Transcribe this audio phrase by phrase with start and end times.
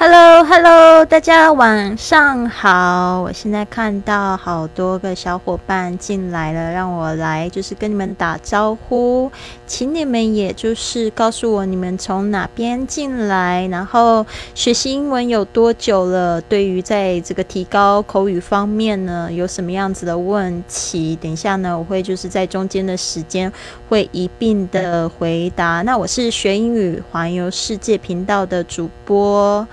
[0.00, 0.27] Hello.
[0.44, 3.22] Hello，大家晚上好。
[3.22, 9.30] 我现在看到好多个小伙伴进来了，让我来就是跟你们打招呼，
[9.66, 14.24] 请你们也就是告诉我你们从哪边进来，然后
[14.54, 16.40] 学习英文有多久了？
[16.42, 21.18] 对于在这个提高口语方面呢，有什么样子的问题？
[21.20, 23.52] 等一下呢，我会就是在中间的时间
[23.88, 25.82] 会一并的回答。
[25.82, 29.66] 那我是学英语环游世界频道的主播。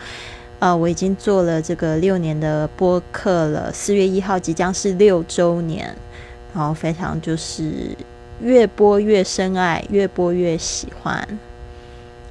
[0.65, 5.95] 呃，我已经做了这个六年的播客了，四月一号即将是六周年，
[6.55, 7.95] 然后非常就是
[8.41, 11.23] 越播越深爱，越播越喜欢。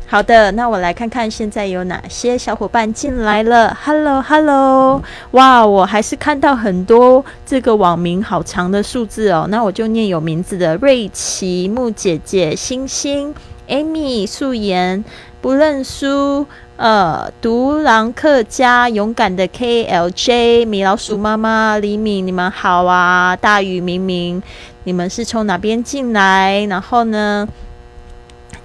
[0.09, 3.73] 好的，那我来看看现在有哪些小伙伴进来了。
[3.85, 13.33] Hello，Hello，哇，我还是看到很多这个网名好长的数字哦，那我就念有名字的：瑞奇、木姐姐、星星、
[13.69, 15.05] Amy、素颜、
[15.41, 16.45] 不认输。
[16.77, 23.37] 呃，独狼客家勇敢的 KLJ 米老鼠妈妈李敏，你们好啊！
[23.37, 24.43] 大雨明明，
[24.83, 26.67] 你们是从哪边进来？
[26.69, 27.49] 然后呢，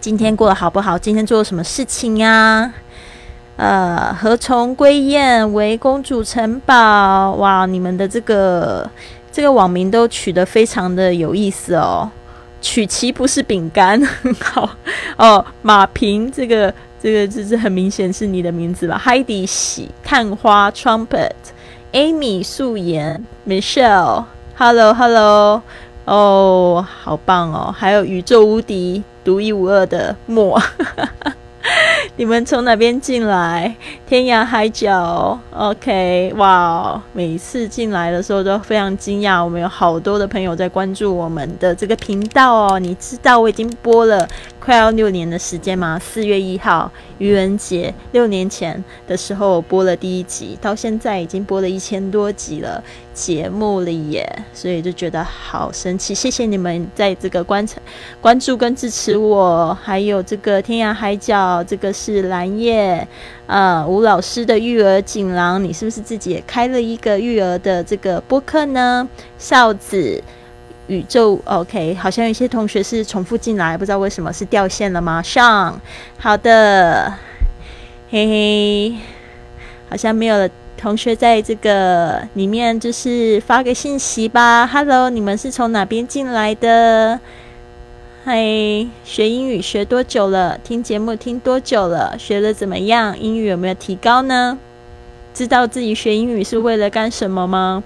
[0.01, 0.97] 今天过得好不好？
[0.97, 2.73] 今天做了什么事情呀？
[3.57, 7.33] 呃，何从归雁为公主城堡？
[7.33, 8.89] 哇，你们的这个
[9.31, 12.09] 这个网名都取得非常的有意思哦。
[12.61, 14.01] 曲奇不是饼干，
[14.41, 14.69] 好
[15.17, 15.45] 哦。
[15.61, 16.73] 马平这个。
[17.01, 25.61] 这个这是很明显是你的名字吧？Heidi 喜探花 Trumpet，Amy 素颜 Michelle，Hello Hello，
[26.03, 27.71] 哦，好棒哦！
[27.71, 30.61] 还有宇宙无敌、独一无二的墨。
[32.17, 33.75] 你们从哪边进来？
[34.07, 37.01] 天涯海角，OK，哇！
[37.13, 42.79] 每次进来的时候都非常惊讶，我们有好多的朋友在关注我们的这个频道哦。
[42.79, 44.27] 你知道我已经播了
[44.69, 45.97] 快要六年的时间吗？
[45.97, 52.83] 四月一号愚人节，六年前的时候我播了第一集，到现在已经播了一千多集了。
[53.11, 56.13] 节目了耶，所以就觉得好神奇。
[56.13, 57.81] 谢谢你们在这个观察、
[58.21, 63.05] 关注跟支持我，还有这个天涯海角，这个是蓝叶，
[63.47, 69.09] 呃，吴老师的育儿锦囊，你是不是自己也开了一个育儿的这个播客呢？
[69.39, 70.23] 哨子
[70.89, 75.21] 宇宙，OK，好像有些同学是重复进来，不知道为什么是掉线了吗？
[75.21, 75.79] 上，
[76.17, 77.13] 好的，
[78.11, 78.95] 嘿嘿，
[79.89, 80.49] 好像没有了。
[80.75, 84.65] 同学在这个里面就是发个信息吧。
[84.65, 87.19] Hello，你们是从哪边进来的？
[88.23, 88.37] 嗨，
[89.03, 90.57] 学英语学多久了？
[90.63, 92.17] 听节目听多久了？
[92.17, 93.19] 学的怎么样？
[93.19, 94.57] 英语有没有提高呢？
[95.33, 97.83] 知道自己学英语是为了干什么吗？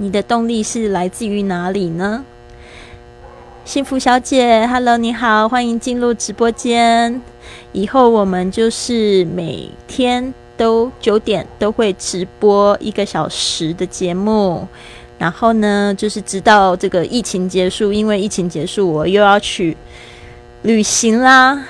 [0.00, 2.24] 你的动力是来自于哪里呢？
[3.64, 7.20] 幸福小姐，Hello，你好，欢迎进入直播间。
[7.72, 10.32] 以后我们就是每天。
[10.58, 14.66] 都九点都会直播一个小时的节目，
[15.16, 19.76] 然后呢，就是直到这个疫情结束，因为疫情结束，我又要去
[20.62, 21.64] 旅行啦，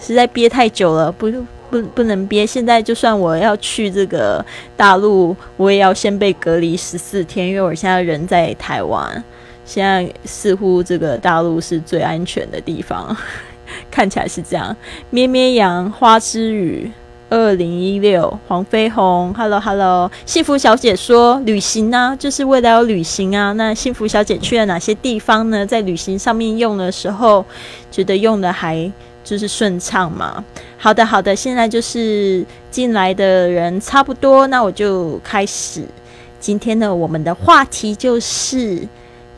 [0.00, 1.30] 实在憋太久了，不
[1.72, 2.46] 不不能憋。
[2.46, 4.44] 现在就算我要去这个
[4.76, 9.24] 大陆，我也要先被隔离十四天，因为我现在人在台湾，
[9.64, 13.16] 现在似乎这个大陆是最安全的地方，
[13.90, 14.76] 看起来是这样。
[15.08, 16.92] 咩咩羊花之语。
[17.34, 23.52] 二零一六，黄飞鸿，Hello Hello，幸福小姐说旅行呢，就是为了要旅行啊。
[23.52, 25.64] 那幸福小姐去了哪些地方呢？
[25.64, 27.42] 在旅行上面用的时候，
[27.90, 30.44] 觉得用的还就是顺畅嘛？
[30.76, 35.84] 好的好的，现在就是进来的人差不多，那我就开始
[36.40, 38.86] 今天的我们的话题就是。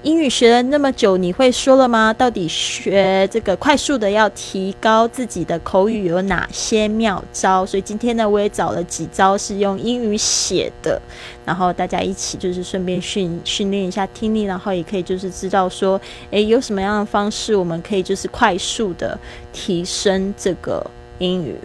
[0.05, 2.13] 英语学了那么久，你会说了吗？
[2.13, 7.65] 到底学这个快速的要提高自己的口语有哪些妙招？
[7.65, 11.01] 所以今天呢，我也找了几招是用英语写的，
[11.47, 15.99] 然后大家一起就是顺便训训练一下听力，然后也可以就是知道说，
[16.31, 19.19] 诶，有什么样的方式我们可以就是快速的
[19.55, 20.85] 提升这个
[21.17, 21.57] 英语。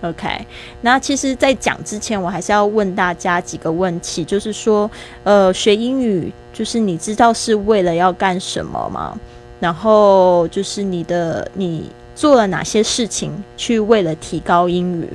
[0.00, 0.46] OK，
[0.82, 4.88] 那其实，在讲之前，我还是要问大家几个问题，就是说，
[5.24, 9.18] 呃，学英语，就是你知道是为了要干什么吗？
[9.58, 15.08] 然后，就是你的你做了哪些事情去为了提高英语？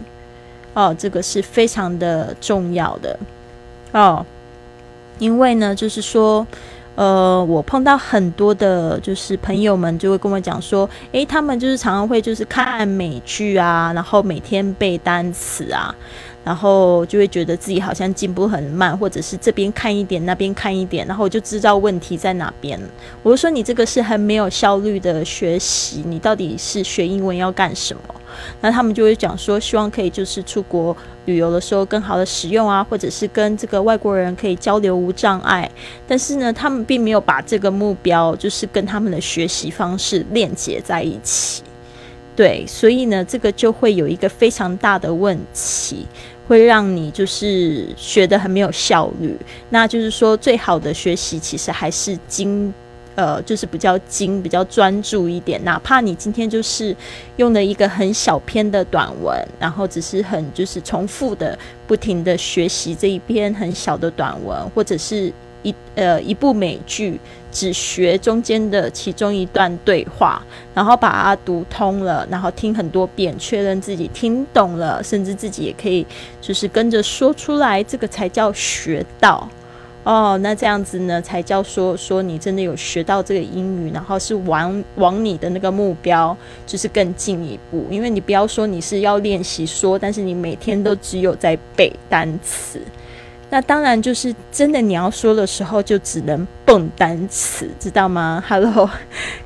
[0.74, 3.18] 哦，这个是非常的重要的
[3.94, 4.26] 哦，
[5.18, 6.46] 因为呢，就是说。
[6.96, 15.94] 呃，我碰到很多的，就是朋友们就会跟我讲说，诶，他们就是常常会就是看美剧啊，然后每天背单词啊，
[16.44, 22.80] 然后就会觉得自己好像进步很慢，或者是这边看一点，那边看一点，然后我就知道问题在哪边。
[23.24, 28.04] 我就说你这个是很没有效率的学习，你到底是学英文要干什么？
[28.62, 30.96] 那他们就会讲说，希望可以就是出国
[31.26, 35.70] 旅游的时候更好的使用啊，或者是跟这个外国人可以交流无障碍。
[36.08, 41.64] 但是呢，他们并没有把这个目标就是跟他们的学习方式链接在一起。
[42.36, 46.08] 对，所以呢，这个就会有一个非常大的问题，
[46.48, 49.38] 会让你就是学的很没有效率。
[49.70, 52.74] 那就是说，最好的学习其实还是经，
[53.16, 55.64] 呃，就是比较精、比较专注一点。
[55.64, 56.96] 哪怕你今天就是
[57.38, 61.58] 用了一个很小篇的短文，然后只是很就是重复的、
[61.88, 65.32] 不停的学习这一篇很小的短文，或者是。
[65.66, 67.18] 一呃一部美剧，
[67.50, 70.46] 只学中间的其中一段对话，
[70.76, 76.06] 然后把它读通了，然后听很多遍，确认自己听懂了，甚至自己也可以
[76.42, 79.48] 就是跟着说出来，这个才叫学到
[80.04, 80.38] 哦。
[80.42, 86.36] 那这样子呢，才叫说说你真的有学到这个英语，然后是往往你的那个目标
[86.66, 87.86] 就是更进一步。
[87.90, 92.80] 因为你不要说你是要练习说，但是你每天都只有在背单词。
[93.50, 98.44] 那当然就是真的，你要说的时候就只能蹦单词，知道吗？
[98.50, 98.90] Hello，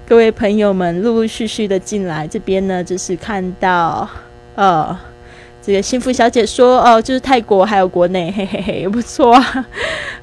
[0.08, 4.10] 各位朋友们，陆陆续续的进来这边呢，就是看到
[4.56, 4.98] 呃，
[5.68, 9.68] 这个幸福小姐说哦，就是泰国还有国内，嘿嘿嘿，不错啊。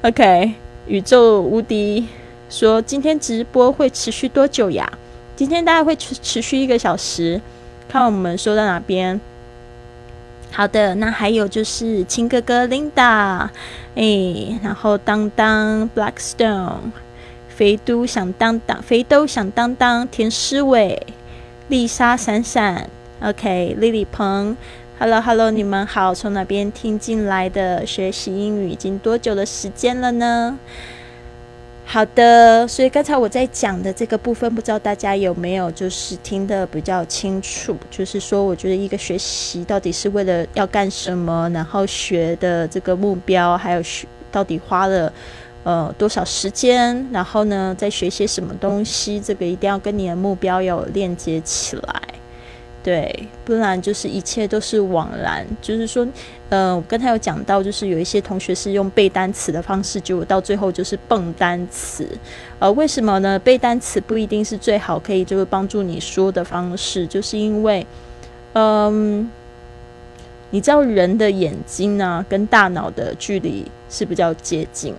[0.01, 0.51] OK，
[0.87, 2.07] 宇宙无敌
[2.49, 4.91] 说今天直播会持续多久呀？
[5.35, 7.39] 今天大概会持持续一个小时，
[7.87, 9.21] 看我们说到哪边。
[10.51, 13.47] 好的，那还有就是亲哥哥 Linda，
[13.93, 16.89] 哎，然后当当 Blackstone，
[17.49, 21.05] 肥都想当当，肥都想当当，田诗伟，
[21.67, 22.89] 丽莎闪闪
[23.21, 24.57] ，OK，丽丽鹏
[24.97, 27.85] ，Hello Hello，你们好，从哪边听进来的？
[27.85, 30.57] 学习英语已经多久的时间了呢？
[31.87, 37.77] 好的，所以刚才我在讲的这个部分，不知道大家有没有就是听得比较清楚？
[37.91, 45.13] 就是说，我觉得一个学习到底是为了要干什么，然后学的这个目标，还有学到底花了
[45.63, 52.01] 呃多少时间，然后呢，在学些什么东西，这个一定要跟你的目标有链接起来。
[52.85, 55.43] 对，不然就是一切都是枉然。
[55.59, 56.07] 就是说，
[56.49, 62.07] 呃，我刚才有讲到，就是有一些同学是用背单词的方式，结果到最后就是蹦单词。
[62.59, 63.39] 呃，为什么呢？
[63.39, 67.83] 背单词不一定是最好可以就是帮助你说的方式，就是因为，
[68.53, 69.27] 嗯，
[70.51, 74.93] 你知道人的眼睛呢跟大脑的距离是比较接近，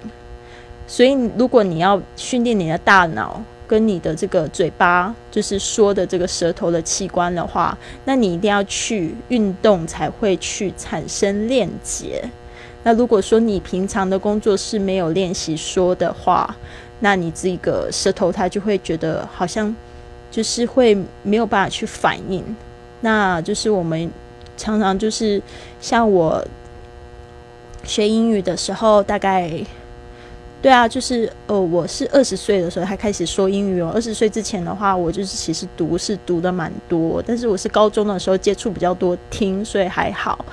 [0.89, 3.41] 所以如果你要训练你的大脑。
[3.69, 12.23] 跟你的这个嘴巴，就是说的这个舌头的器官的话，那你一定要去运动才会去产生链接。
[12.83, 16.57] 那如果说你平常的工作是没有练习说的话，
[17.01, 19.75] 那你这个舌头它就会觉得好像
[20.31, 22.45] 就是会没有办法去反应。
[23.01, 24.11] 那就是我们
[24.57, 25.43] 常常就是
[25.81, 26.47] 像我
[27.85, 29.51] 学英语的时候，大概。
[30.63, 33.93] 对啊，就是呃，我是二十岁的时候才开始说英语哦。
[33.95, 40.45] 二十岁之前的话，我就是其实读是读的蛮多，但是我是高中的时候接触比较多听，所以还好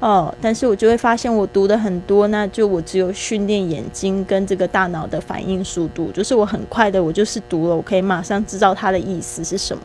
[0.00, 0.34] 哦。
[0.42, 9.84] 但是我就会发现，我读的很多，那就我只有训练眼睛跟这个大脑的反应速度，就是我很快的，我就是读了，我可以马上知道它的意思是什么。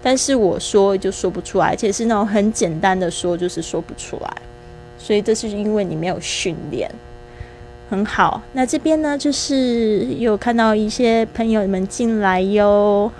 [0.00, 4.36] 但是我说就说不出来，而且是那种很简单的说，就是说不出来。
[4.98, 6.90] 所以这是因为你没有训练。
[7.90, 13.10] 很好，那这边呢，就是有看到一些朋友们进来哟。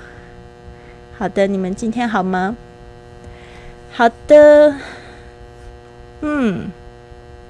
[1.19, 2.57] 好的，你们今天好吗？
[3.91, 4.73] 好的，
[6.21, 6.71] 嗯，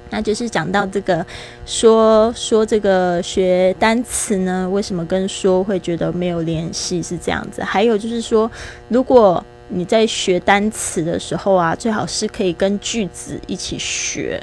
[0.09, 1.23] 那就是讲到这个，
[1.63, 7.63] 说说这个学单词呢，为什么跟说会觉得没有联系是这样子？
[7.63, 8.49] 还有就是说，
[8.87, 14.41] 如果你在学单词的时候啊，最好是可以跟句子一起学。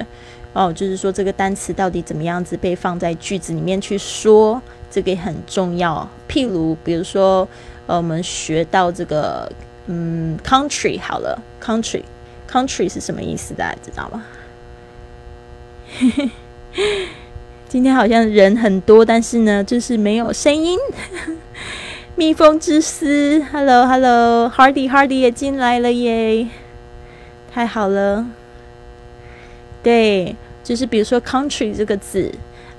[0.59, 4.61] 哦，就是说这个单词到底怎么样子被放在句子里面去说，
[4.91, 6.05] 这个也很重要。
[6.27, 7.47] 譬如，比如说，
[7.87, 9.49] 呃，我们学到这个，
[9.87, 13.53] 嗯，country 好了，country，country 是什么意思？
[13.53, 14.25] 大家知道吗？
[17.69, 20.77] 今天好像人很多，但是呢，就是没有声音。
[22.15, 26.45] 蜜蜂之丝，Hello，Hello，Hardy，Hardy 也进来了耶，
[27.49, 28.25] 太好了，
[29.81, 30.35] 对。
[30.69, 32.31] 就是比如说 country 这个字，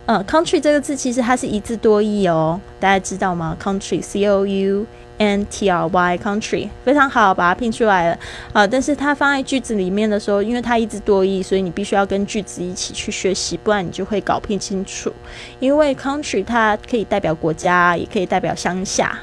[0.06, 4.86] 呃，country 这个字其实它是一字多义哦，大家知道吗？country c o u
[5.18, 8.18] n t r y country 非常好，把它拼出来了
[8.52, 8.64] 啊。
[8.64, 15.12] 但是它放在句子里面的时候，因为它一字多义，所以你必须要跟句子一起去学习，不然你就会搞不清楚。
[15.58, 19.18] 因为 country 它可以代表国家，也可以代表乡下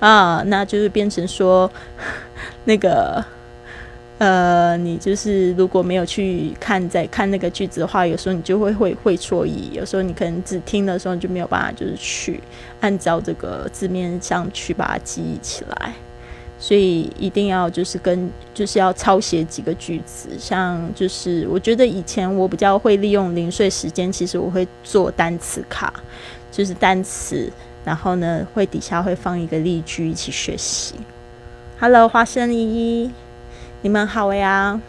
[0.00, 1.70] 啊，那就是变成说
[2.66, 3.24] 那个。
[4.20, 12.38] 呃，你就是如果没有去看在看那个句子的话，有时候你就会会会错意，有时候你可能只听的时候你就没有办法就是去
[12.80, 15.94] 按照这个字面上去把它记忆起来。
[16.58, 25.94] 所以一定要就是跟就是要抄写几个句子，像就是我觉得以前我比较会利用零碎时间，其实我会做单词卡，
[26.52, 27.50] 就是单词，
[27.82, 30.96] 然后呢会底下会放一个例句一起学习。
[31.78, 33.10] Hello，花生依依，
[33.81, 34.79] 你们好呀，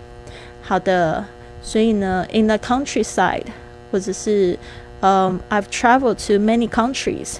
[0.63, 1.25] 好的。
[1.63, 3.47] 所以呢，in the countryside，
[3.91, 4.57] 或者是
[5.01, 7.39] 嗯，I've traveled to many countries，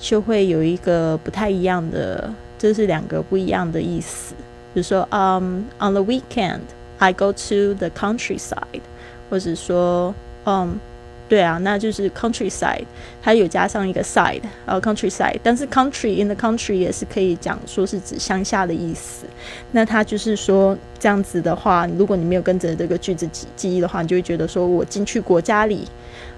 [0.00, 2.32] 就会有一个不太一样的。
[2.58, 4.34] 这是两个不一样的意思，
[4.72, 6.60] 比如说，嗯，on the weekend
[6.98, 8.80] I go to the countryside，
[9.28, 10.14] 或者说，
[10.46, 10.80] 嗯，
[11.29, 12.83] 对啊，那就是 countryside，
[13.21, 19.27] 它有加上一个 side，呃，countryside，但是 country in the country 也是可以讲说是指乡下的意思。
[19.71, 25.87] 那它就是说这样子的话，如果你没有跟着这个句子记记忆的话，你就会觉得说我进去国家里。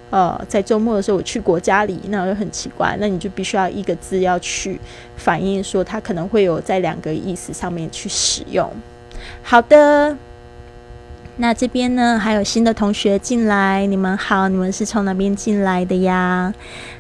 [0.10, 4.78] 呃，在周末的时候我去国家里，那就很奇怪，那你就必须要一个字要去
[5.16, 8.70] 反映说它可能会有在两个意思上面去使用。
[9.42, 10.18] 好的，
[11.42, 16.54] 那这边呢还有新的同学进来，你们好，你们是从哪边进来的呀？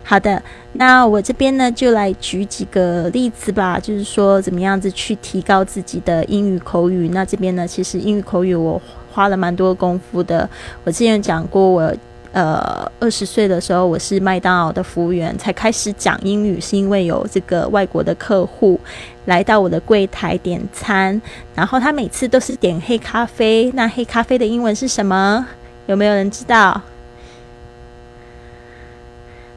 [0.03, 0.41] 好的，
[0.74, 7.10] 那我这边呢就来举几个例子吧，就是说怎么样子去提高自己的英语口语。
[7.10, 8.81] 那这边呢，其实英语口语我
[9.12, 10.50] 花了蛮多功夫的，
[10.83, 11.93] 我之前讲过我。
[12.33, 18.79] 呃，二十岁的时候，我是麦当劳的服务员，才开始讲英语，是因为有这个外国的客户
[19.25, 21.22] 来到我的柜台点餐，
[21.56, 23.72] 然后他每次都是点黑咖啡。
[23.75, 25.48] 那黑咖啡的英文是什么？
[25.88, 26.82] 有没有人知道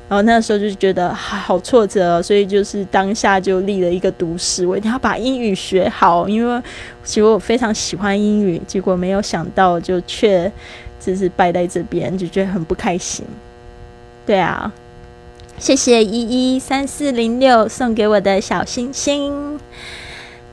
[0.07, 6.61] 然后那时候就觉得好挫折，所以就是当下就立了一个毒誓，我一定要把英语学好，因为
[7.03, 10.51] 其实我非常喜欢英语，结果没有想到就却
[10.99, 13.25] 就是败在这边，就觉得很不开心。
[14.25, 14.71] 对啊，
[15.57, 19.59] 谢谢一一三四零六送给我的小星星。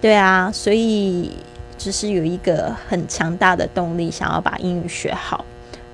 [0.01, 1.31] 对啊，所以
[1.79, 5.45] 就是有一个很强大的动力，想要把英语学好，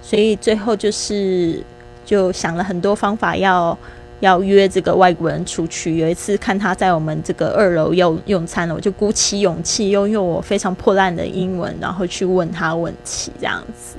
[0.02, 1.62] 所以最后就是。
[2.08, 3.76] 就想了很多方法，要
[4.20, 5.98] 要约这个外国人出去。
[5.98, 13.98] 有一次看他在我们这个二楼用用餐了，我就鼓起勇气，用用我非常破烂的英文，然后去问他问题，这样子。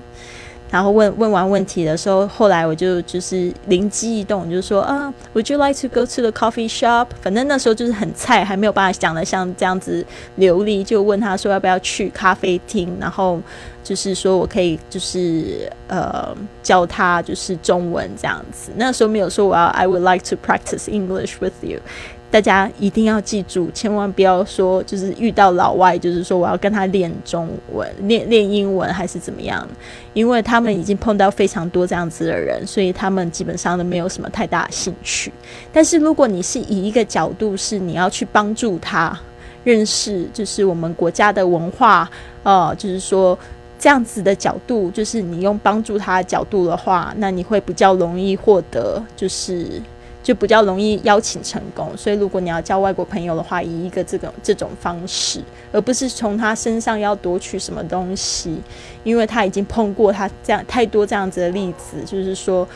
[0.71, 7.07] 然后问问完问题的时候，后来我就就是灵机一动，就是说啊，Would you like to go to the coffee shop？
[7.21, 13.39] 反正那时候就是很菜，还没有办法讲的像这样子流利，就问他说要不要去咖啡厅，然后
[13.83, 18.71] 就是说我可以就是呃教他就是中文这样子。
[18.75, 21.79] 那时候没有说我要 I would like to practice English with you。
[22.31, 29.67] 大家一定要记住，千万不要说就是遇到老外，就是说我要跟他练中文、练练英文还是怎么样，
[30.13, 35.33] 因为他们已经碰到非常多这样子的人，所以他们基本上都没有什么太大兴趣。
[35.73, 39.19] 但是如果你是以一个角度是你要去帮助他
[39.63, 42.07] 认识，就是我们国家的文化，
[42.43, 43.35] 呃，就是说
[43.79, 49.81] 这样子的角度，就是你用帮助他的角度的话，那你会比较容易获得，就是。
[50.29, 58.61] 就比较容易邀请成功，所以如果你要交外国朋友的话，以一个这种这种方式，而不是从他身上要夺取什么东西，
[59.03, 62.67] 因为他已经碰过他这样太多这样子的例子，就是说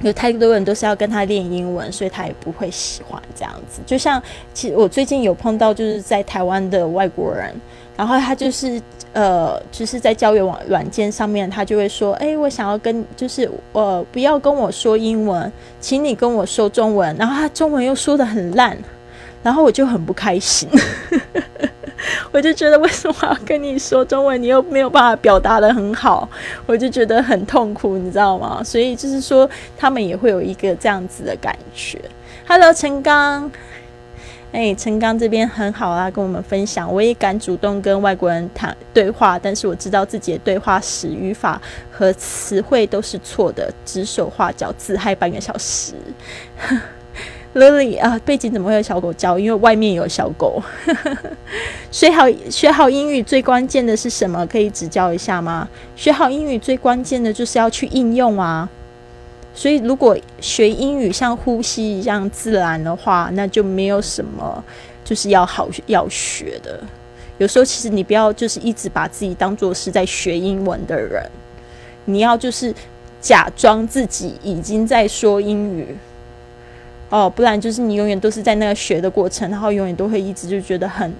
[0.00, 3.80] 有太多人都是要跟他练英文，所以他也不会喜欢这样子。
[3.86, 4.20] 就像
[4.52, 7.54] 其实我最近有碰到就是在台湾的外国人。
[7.96, 8.80] 然后他就是
[9.12, 18.76] 呃，就是在交友网软件上面，他就会说：“哎，我想要跟，就是呃，不要跟我说英文，请你跟我说中文。”然后他中文又说的很烂，
[19.42, 20.68] 然后我就很不开心，
[22.32, 26.28] 我就觉得为什么要跟你说中文，你又没有办法表达的很好，
[26.66, 28.60] 我就觉得很痛苦，你知道吗？
[28.64, 29.48] 所以就是说，
[29.78, 32.00] 他们也会有一个这样子的感觉。
[32.48, 33.48] Hello，陈刚。
[34.54, 36.90] 哎，陈刚这边很好啊，跟我们分享。
[36.90, 45.94] 我也敢主动跟外国人谈对话，但是我知道自己的对话时语法和词汇都是错的，指手画脚，自嗨半个小时。
[47.56, 49.36] Lily 啊，背景怎么会有小狗叫？
[49.36, 50.62] 因为外面有小狗。
[51.90, 54.46] 学好学好英语最关键的是什么？
[54.46, 55.68] 可以指教一下吗？
[55.96, 58.68] 学好英语最关键的就是要去应用啊。
[59.56, 64.62] 所以，如果学英语像呼吸一样自然的话，那就没有什么
[65.04, 66.82] 就是要好要学的。
[67.38, 71.24] 有时候，其实你不要就是一直把自己当做是在学英文的人，
[72.04, 72.74] 你要就是
[73.20, 75.96] 假装自己已经在说英语
[77.10, 81.14] 哦，不然就是你永远都是在那个学的过程，然后永远都会一直就觉得很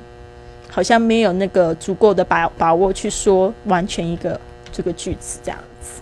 [0.69, 4.41] 好像没有那个足够的把把握去说完全一个
[4.73, 6.00] 这个句子这样子。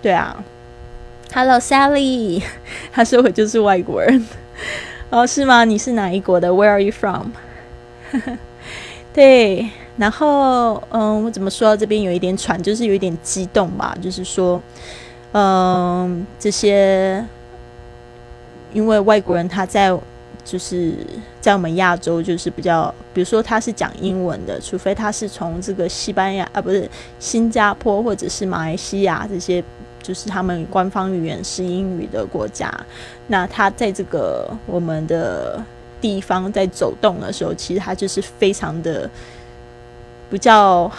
[0.00, 0.40] 对啊。
[1.32, 2.42] Hello Sally，
[2.92, 4.26] 他说我就是外国人
[5.10, 5.64] 哦，是吗？
[5.64, 7.28] 你是哪一国的？Where are you from？
[9.14, 14.60] 对，然后嗯，我怎么说到这边有一点喘，就是有一点激动吧，就是说，
[15.30, 17.24] 嗯，这些
[18.72, 19.96] 因为外国人他在
[20.44, 20.94] 就是
[21.40, 29.62] 在我们亚洲就是比较，比如说他是讲英文的，除非他是从这个西班牙啊，不是新加坡或者是马来西亚这些。
[30.02, 32.72] 就是他们官方语言是英语的国家，
[33.26, 35.62] 那他在这个我们的
[36.00, 39.08] 地方在走动的时候，其实他就是非常的
[40.30, 40.90] 比较，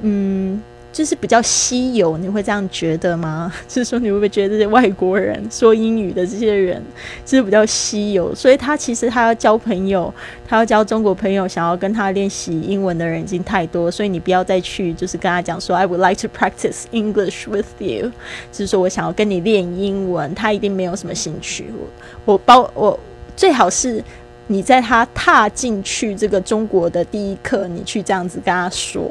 [0.00, 0.62] 嗯。
[0.92, 3.50] 就是比较稀有，你会这样觉得吗？
[3.66, 6.82] 就是说，你会不会觉得这些外国人说英语的这些人，
[7.24, 8.34] 就是比较稀有？
[8.34, 10.12] 所以他其实他要交朋友，
[10.46, 18.12] 他要交中国朋友，想要跟他练习英文的人已经太多，所以你不要再去就是跟他讲说，I would like to practice English with you，
[18.52, 21.72] 就是说我想要跟你练英文，他一定没有什么兴趣。
[22.26, 23.00] 我我包我
[23.34, 24.04] 最好是
[24.46, 29.10] 你在他踏进去这个中国的第一刻，你去这样子跟他说。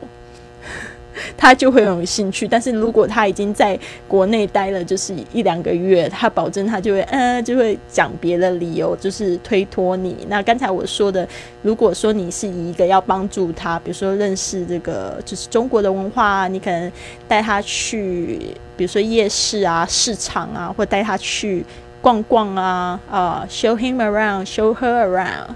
[1.38, 10.26] 他就会很有兴趣，但是如果他已经在国内待了就是一两个月，他保证他就会嗯就会讲别的理由，就是推脱你。
[10.30, 11.28] 那刚才我说的，
[11.62, 16.92] 如果说你是一个要帮助他，比如说认识这个就是中国的文化，你可能
[17.28, 18.40] 带他去，
[18.78, 21.66] 比如说夜市啊、市场啊，或带他去
[22.02, 25.48] 逛逛啊，啊，show him around，show her around，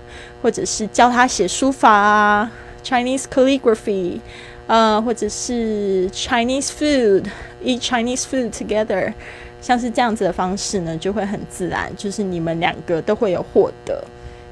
[0.42, 2.52] 或者是教他写书法啊
[2.84, 4.20] ，Chinese calligraphy。
[4.68, 9.14] 呃，或者是 Chinese food，eat Chinese food together，
[9.62, 14.04] 像是这样子的方式呢，就会很自然，就是你们两个都会有获得。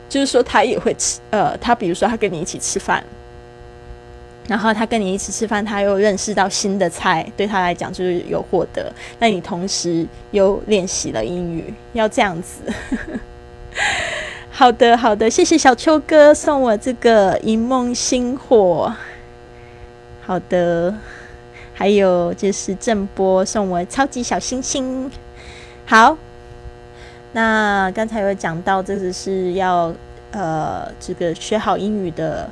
[0.07, 3.03] 就是说，他也会吃，呃，他比如说他跟你一起吃饭，
[4.47, 8.93] 然后他跟你一起吃饭，他又认识到新的菜，对他来讲就是有获得。
[9.17, 12.61] 那你同时又练习了英语，要这样子。
[14.51, 18.93] 好的，好的，谢谢小秋哥送我这个一梦星火。
[20.25, 20.93] 好的，
[21.73, 25.11] 还有就是郑波送我超级小星星。
[25.85, 26.17] 好，
[27.33, 29.93] 那刚才有讲到，这个是要
[30.31, 32.49] 呃，这个学好英语的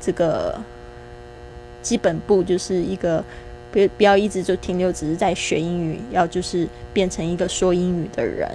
[0.00, 0.58] 这个
[1.82, 3.22] 基本步，就是一个
[3.70, 8.50] 不不要一直就停留只是在学英语，要就是变成一个说英语的人，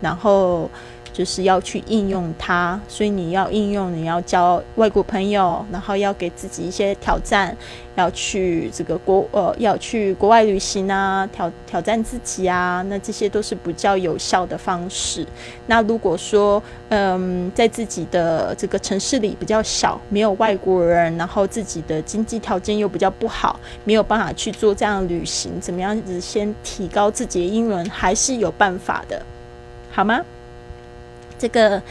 [0.00, 0.68] 然后。
[1.14, 7.56] 就是要去应用它，所以你要应用，你要交外国朋友，然后要给自己一些挑战，
[7.94, 15.24] 要去这个国呃，要去国外旅行啊，挑挑战自己啊，那这些都是比较有效的方式。
[15.68, 29.22] 那如果说嗯，在自己的这个城市里比较小，没有外国人，然后自己的经济条件又比较不好，没有办法去做这样旅行，怎么样子先提高自己的英文，还是有办法的，
[29.92, 30.20] 好吗？
[31.38, 31.82] 这个，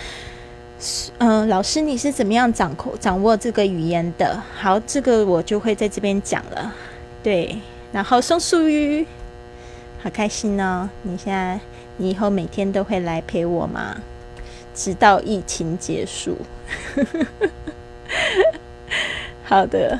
[1.19, 4.41] 嗯，老师，你是怎么样掌控掌握这个语言的？
[4.55, 6.73] 好，这个我就会在这边讲了。
[7.21, 7.57] 对，
[7.91, 9.05] 然后松树鱼，
[10.01, 10.89] 好开心哦！
[11.03, 11.59] 你现在，
[11.97, 13.95] 你以后每天都会来陪我吗？
[14.75, 16.35] 直到疫情结束。
[19.43, 19.99] 好的，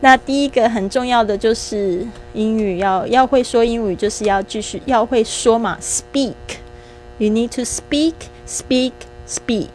[0.00, 8.14] 那第一个很重要的就是英语要要会说英语，就是要继续要会说嘛，speak，you need to speak。
[8.47, 8.93] Speak,
[9.27, 9.69] speak，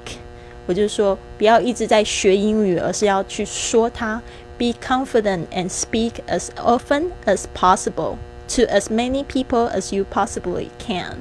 [0.66, 4.22] 我就说不要一直在学英语，而是要去说它。
[4.58, 8.16] Be confident and speak as often as possible
[8.48, 11.16] to as many people as you possibly can。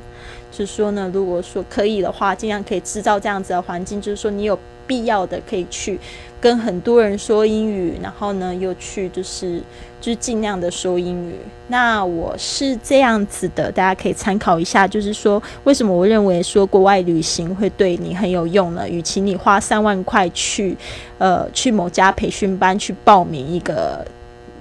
[0.53, 5.99] 是说呢，如果说可以的话，尽量可以制造这样子的环境，就是说你有必要的可以去
[6.41, 9.61] 跟很多人说英语，然后呢又去就是
[10.01, 11.35] 就是尽量的说英语。
[11.69, 18.89] 那我是这样子的，大家可以参考一下，就是说为什么我认为说国外旅行会对你很有用呢？
[18.89, 20.77] 与其你花三万块去
[21.19, 24.05] 呃去某家培训班去报名一个。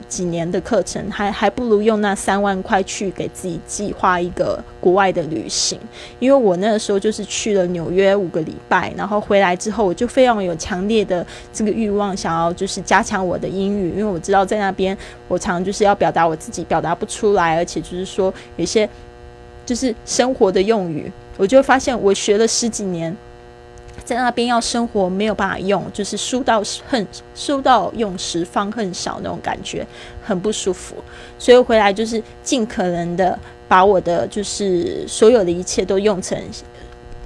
[0.09, 5.79] 几年的课程，还还不如用那三万块去给自己计划一个国外的旅行。
[6.19, 13.91] 因为我那个时候就是去了纽约五个礼拜，然后回来之后，我就非常有强烈的这个欲望，想要就是加强我的英语。
[13.91, 18.89] 因为我知道在那边，我常就是要表达我自己，表达不出来，而且就是说有些
[19.65, 23.15] 就是生活的用语，我就发现我学了十几年。
[24.03, 29.85] 在那边要生活没有办法用，就是书到恨书到用时方恨少那种感觉，
[30.23, 30.95] 很不舒服。
[31.37, 36.37] 所以回来就是尽可能的把我的就是所有的一切都用成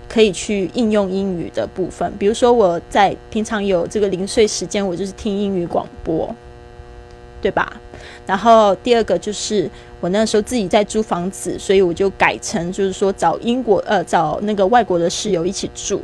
[0.10, 2.12] 可以去应用英语的部分。
[2.20, 6.34] 比如说我在平常有这个零碎时间，我就是听英语广播，
[7.42, 7.82] 对吧？
[8.28, 16.02] 然后第二个就是我那时候自己在租房子，所以我就改成就是说找英国呃找那个外国的室友一起住。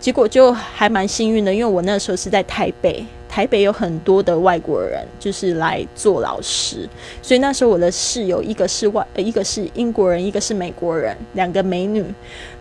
[0.00, 6.88] 结果就还蛮幸运的，因为我那时候是在台北，台北有很多的外国人，就是来做老师，
[7.20, 12.04] 所以那时候我的室友一个是外，一个是英国人，一个是美国人，两个美女，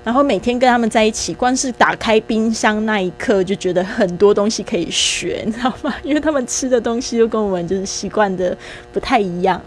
[0.04, 5.94] 然后每天跟他们在一起，光是打开冰箱那一刻就觉得很多东西可以学， 你知道吗？
[6.04, 8.58] 因为他们吃的东西又跟我们就是习惯的
[8.92, 9.62] 不太一样，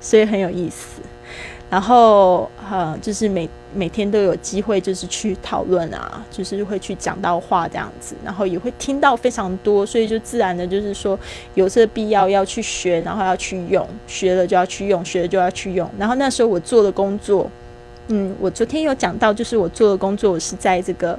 [0.00, 1.00] 所以很有意思。
[1.74, 11.18] 然后，呃，就是每每天都有机会，就是去讨论啊，就是会去讲到话这样子，然后也会听到非常多，所以就自然的，就是说
[11.54, 15.90] 有这个必要要去学，然后要去用，学了就要去用，学了就要去用。
[15.98, 17.50] 然后那时候我做的工作，
[18.06, 21.18] 嗯，我昨天有讲到，就是我做的工作，我是在这个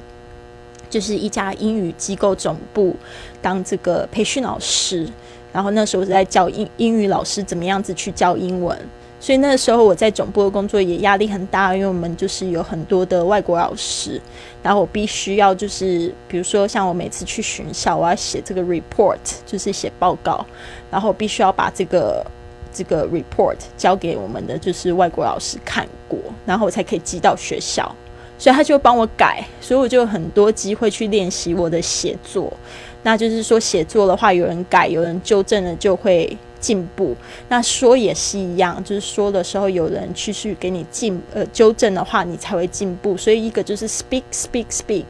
[0.90, 2.96] 就是一家英语机构总部
[3.42, 5.06] 当这个培训老师，
[5.52, 8.80] 然后那时候是在教英英语老师怎么样子去教英文。
[9.26, 14.22] 所以那个时候我在总部的工作也压力很大，因为我们就是有很多的外国老师，
[14.62, 20.46] 然后我必须要就是比如说像我每次去学校，我要写这个 report，就是写报告，
[20.92, 22.24] 然后必须要把这个
[22.72, 27.96] 这个 report 交给我们的就是外国老师看过，然后我才可以寄到学校，
[28.38, 32.54] 所以他就帮我改，所以我就有很多机会去练习我的写作。
[33.02, 36.38] 那就是说写作的话，有人改，有人纠正了，就会。
[36.66, 37.16] 进步，
[37.48, 43.16] 那说也是一样，就是说的时候有人去去给你进呃纠正的话，你才会进步。
[43.16, 45.06] 所以一个就是 speak speak speak，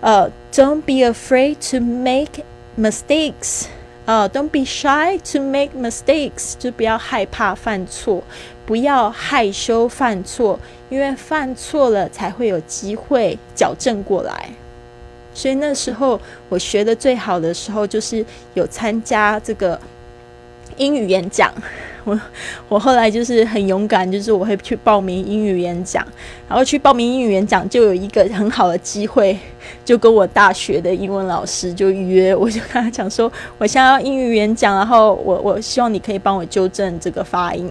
[0.00, 2.42] 呃，don't be afraid to make
[2.76, 3.66] mistakes，
[4.04, 8.24] 呃，don't be shy to make mistakes，就不要害怕犯错，
[8.66, 14.50] 不要害羞犯错，因为犯错了才会有机会矫正过来。
[15.32, 19.80] 所以那时候我学的最好的时候，就是有参加这个。
[20.76, 21.52] 英语演讲，
[22.04, 22.18] 我
[22.68, 26.06] 我后来就是很勇敢，就是我会去报名英语演讲，
[26.48, 29.36] 然后去报名英语演讲就有一个很好的机会，
[29.84, 37.70] 就跟我大学的英文老师就约，我就跟他讲说，我想要英语演讲，然后我我希望你可以帮我纠正这个发音，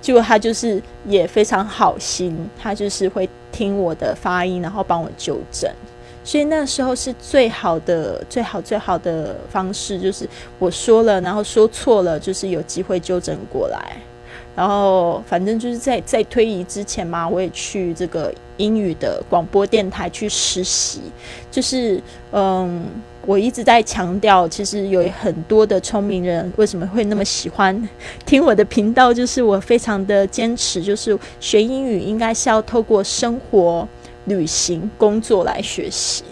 [0.00, 5.70] 结果他就是也非常好心，他就是会听我的发音，然后帮我纠正。
[6.28, 13.96] 所以那时候是最好的、最好、最好的方式，就是我说了，然后说错了，就是有机会纠正过来。
[14.54, 21.00] 然后反正就是在在推移之前嘛，我也去这个英语的广播电台去实习。
[21.50, 21.98] 就是
[22.32, 22.84] 嗯，
[23.24, 27.88] 我一直在强调，其实有很多的聪明人为什么会那么喜欢
[28.26, 33.88] 听我的频道，就是我非常的坚持，就是学英语应该是要透过生活。
[34.28, 36.22] 旅行、工作来学习，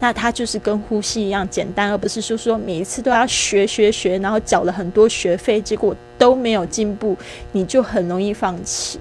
[0.00, 7.16] 那它就是跟呼吸一样简单，而不是说说每一次都要学学学，然后缴了很多学费，结果都没有进步，
[7.52, 8.98] 你就很容易放弃。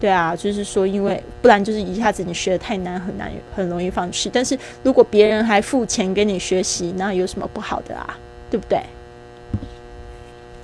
[0.00, 4.30] 对啊，就是说，因为不然就是一下子你学的太难，很难，很容易放弃。
[4.32, 8.18] 但是如果别人还付钱给你学习，那有什么不好的啊？
[8.50, 8.80] 对不对？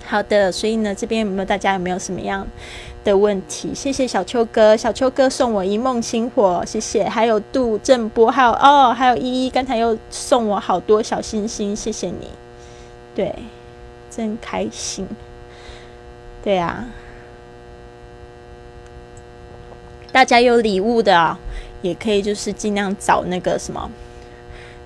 [0.07, 2.47] 好的，所以呢，这边有没有大家有没有什么样？
[3.07, 12.29] 的问题，谢谢小秋哥，小秋哥送我一梦星火，谢谢，还有杜正波，还有哦，还有依依，刚才又送我好多小星星，谢谢你，
[13.15, 13.33] 对，
[14.11, 15.07] 真开心，
[16.43, 16.85] 对啊，
[20.11, 21.37] 大家有礼物的，
[21.83, 23.89] 也可以就是尽量找那个什么，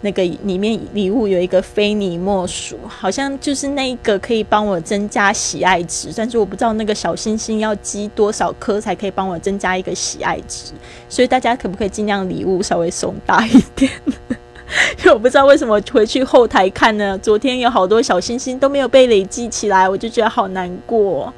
[0.02, 10.72] 那个里面礼物有一个非你莫属，好像就是那一个可以帮我增加喜爱值，但是我不知道那个小星星要积多少颗才可以帮我增加一个喜爱值，
[11.08, 13.90] 所以大家可不可以尽量礼物稍微送大一点？
[14.98, 21.34] 因为我不知道为什么回去后台看呢，昨天有好多小星星都没有被累积起来，我就觉得好难过。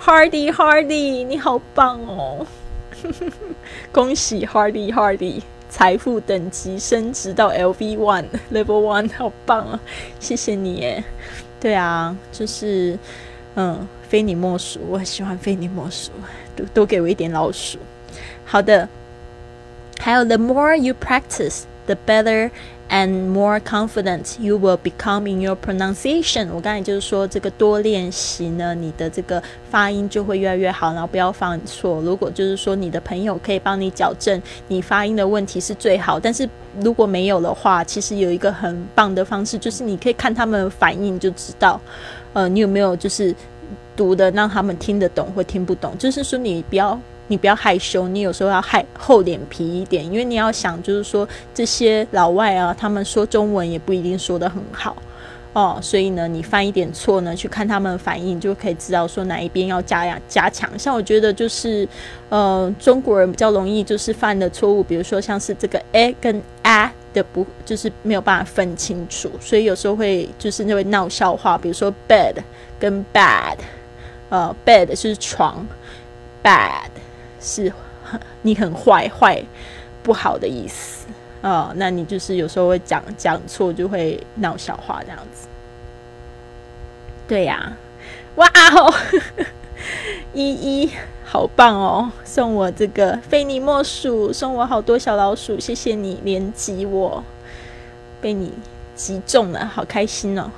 [0.00, 2.46] Hardy Hardy，你好棒哦！
[3.90, 5.40] 恭喜 Hardy Hardy。
[5.76, 9.78] 财富等级升值到 LV One Level One，好棒啊！
[10.18, 11.04] 谢谢你耶。
[11.60, 12.98] 对啊，就是
[13.56, 16.10] 嗯，非你莫属，我喜欢非你莫属，
[16.56, 17.78] 多多给我一点老鼠。
[18.46, 18.88] 好的，
[19.98, 22.50] 还有 The more you practice, the better.
[22.88, 26.48] And more confident you will become in your pronunciation。
[26.52, 32.00] 我刚才就是说，这个多练习呢，你的这个发音就会越来越好，然后不要犯错。
[32.02, 36.48] 如果就是说你的朋友可以帮你矫正你发音的问题是最好，但是
[36.80, 41.80] 如果没有的话，其实有一个很棒的方式，就是你可以看他们反应就知道，
[42.34, 43.34] 呃，你有没有就是
[43.96, 45.98] 读的让他们听得懂或听不懂。
[45.98, 46.98] 就是说你不要。
[47.28, 54.96] 你不要害羞，你有时候要害厚脸皮一点，因为你要想，就是说这些老外啊，他们说中文也不一定说得很好
[55.52, 60.70] 哦，所以呢，你犯一点错呢，去看他们的反应，就可以知道说哪一边要加加强。
[60.78, 61.88] 像我觉得就是，
[62.28, 72.34] 呃，中国人比较容易就是犯的错误，比如说像是这个 a 跟 a 的不，就是没有办法分清楚，所以有时候会就是那会闹笑话，比如说 bed
[72.78, 73.56] 跟 bad，
[74.28, 75.66] 呃，bed 是床
[76.44, 76.90] ，bad。
[77.46, 77.72] 是，
[78.42, 79.40] 你很坏坏
[80.02, 81.06] 不好的意思
[81.42, 85.46] 啊，那你就是有时候会讲讲错，就会闹笑话这样子。
[87.28, 87.76] 对呀，
[88.34, 88.92] 哇哦，
[90.32, 90.90] 依依
[91.24, 97.22] 好棒哦，送我这个非你莫属，送我好多小老鼠，谢谢你连击我，
[98.20, 98.52] 被你
[98.96, 100.50] 击中了，好开心哦。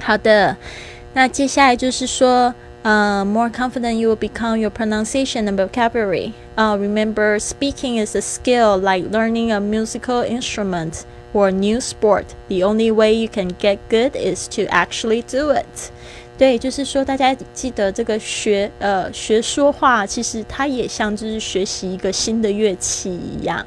[0.00, 0.56] 好的，
[1.14, 2.52] 那接下来就是说。
[2.85, 6.33] uh, more confident you will become your pronunciation and vocabulary.
[6.57, 12.35] Uh, remember, speaking is a skill like learning a musical instrument or a new sport.
[12.49, 15.91] The only way you can get good is to actually do it.
[16.37, 23.63] 对，就是说，大家记得这个学呃学说话，其实它也像就是学习一个新的乐器一样，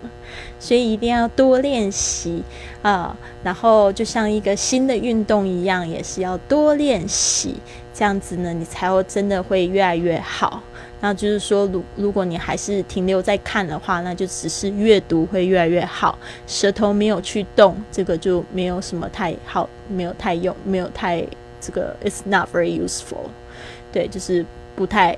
[0.60, 2.44] 所以一定要多练习
[2.82, 3.16] 啊。
[3.44, 7.56] 然后就像一个新的运动一样，也是要多练习。
[7.94, 10.64] 这样子呢，你才会真的会越来越好。
[11.02, 16.18] 那就是说，如如果你还是停留在看的话，那就只是阅读会越来越好，
[16.48, 21.26] 舌头没有去动，这个就没有什么太好，没有太用，没有太
[21.62, 23.30] 这个，it's not very useful。
[23.92, 24.46] 对，就是
[24.76, 25.18] 不太，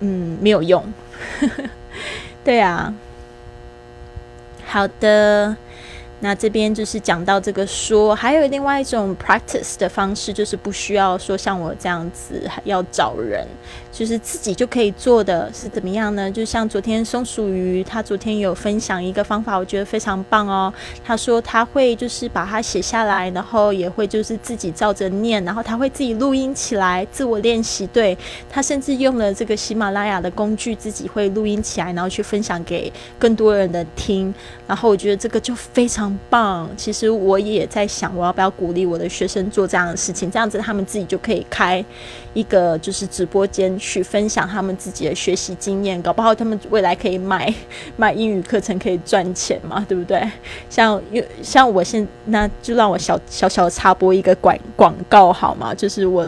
[0.00, 0.82] 嗯，没有用。
[2.44, 2.94] 对啊，
[4.68, 5.56] 好的。
[6.20, 13.46] 那这边就是讲到这个说，还有另外一种 practice 的方式，就是不需要说像我这样子要找人。
[13.90, 16.30] 就是自己就可以做的是怎么样呢？
[16.30, 20.72] 就像昨天松鼠鱼，他昨天有分享一个方法，我觉得非常棒哦。
[21.04, 27.86] 他说他会就是把它写下来，然后也会就是自己照着念，然后他会自己录音起来，自我练习。
[27.88, 28.16] 对
[28.50, 34.32] 他甚至用了这个喜马拉雅的工具，自己会录音起来，然后去分享给更多人的听。
[34.66, 36.68] 然后我觉得这个就非常棒。
[36.76, 40.30] 其实我也在想，我要不要鼓励我的学生做这样的事情？
[40.30, 41.82] 这样子他们自己就可以开
[42.34, 43.77] 一个就是直播间。
[43.78, 47.52] 去分享他们自己的学习经验，搞不好他们未来可以卖
[47.96, 50.22] 卖 英语课程，可以赚钱嘛，对不对？
[50.68, 51.00] 像
[51.42, 55.74] 像我现那就让我小小小插播一个广广告好吗？
[55.74, 56.26] 就是我。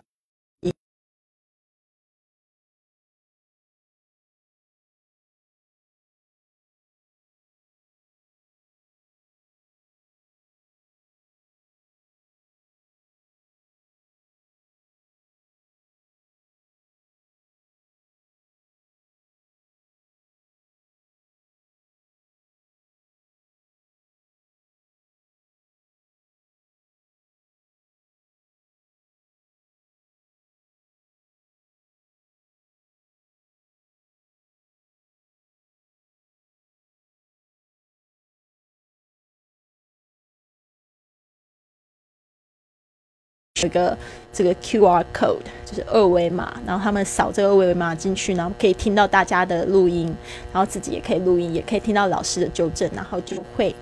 [43.62, 43.96] 有一个
[44.33, 50.14] 这个 Q R code，就是二维码，然后他们扫这个二维码进去，然后可以听到大家的录音，
[50.53, 53.75] 然后自己也可以录音，也可以听到老师的纠正，然后就会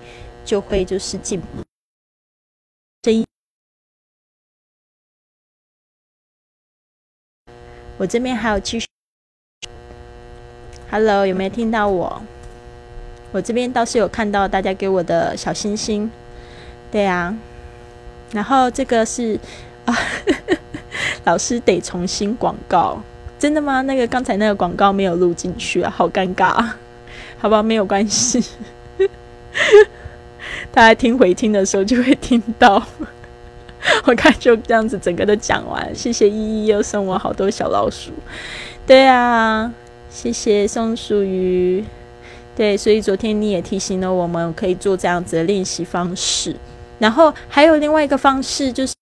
[0.43, 1.47] 就会就是进步。
[3.03, 3.25] 声音，
[7.97, 8.85] 我这边还有继续。
[10.91, 12.21] Hello，有没有听到我？
[13.31, 16.09] 我这边倒是有看到大家给我的小星星，
[16.91, 17.37] 对啊。
[18.31, 19.39] 然后这个是
[21.25, 23.01] 老师得重新广告，
[23.37, 23.81] 真的吗？
[23.81, 26.65] 那个刚才那个广告没有录进去啊，好尴尬。
[27.41, 28.43] 好吧，没有关系，
[30.71, 32.83] 大家听回听的时候就会听到。
[34.03, 38.11] 我看就这样子整个都讲完，谢谢依依又送我好多小老鼠，
[38.85, 39.71] 对啊，
[40.09, 41.85] 谢谢松鼠鱼，
[42.57, 46.53] 对，所以昨天你也提醒了我们可以做这样子的练习方式，
[46.99, 48.98] 然后还有另外一个方式就是。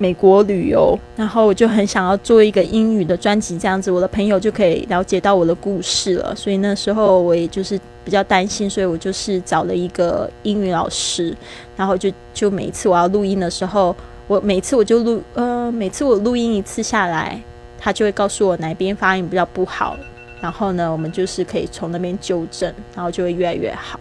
[0.00, 6.34] 美国旅游，然后我就很想要做一个英语的专辑，这样子我的朋友就可以了解到我的故事了。
[6.34, 11.36] 所以那时候我也就是比较担心，所以我就是找了一个英语老师，
[11.76, 13.94] 然后就就每一次我要录音的时候，
[14.26, 17.38] 我每次我就录呃，每次我录音一次下来，
[17.78, 19.98] 他就会告诉我哪边发音比较不好，
[20.40, 24.00] 然后呢，我们就是可以从那边纠正，然后就会越来越好。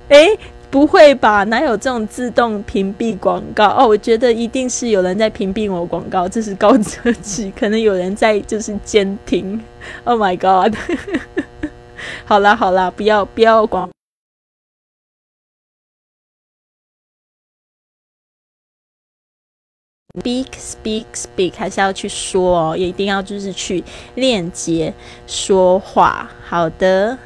[0.07, 0.29] 哎。
[0.73, 1.43] 不会吧？
[1.43, 3.67] 哪有这种自动屏蔽广告？
[3.67, 9.63] 哦，我觉得一定是有人在屏蔽我广告，这是高科技，可能有人在就是监听。
[10.03, 10.75] Oh my god！
[12.25, 13.87] 好啦好啦，不要不要广。
[20.19, 23.83] Speak speak speak，还是要去说哦，也一定要就是去
[24.15, 24.91] 链接
[25.27, 26.31] 说话。
[26.43, 27.19] 好的。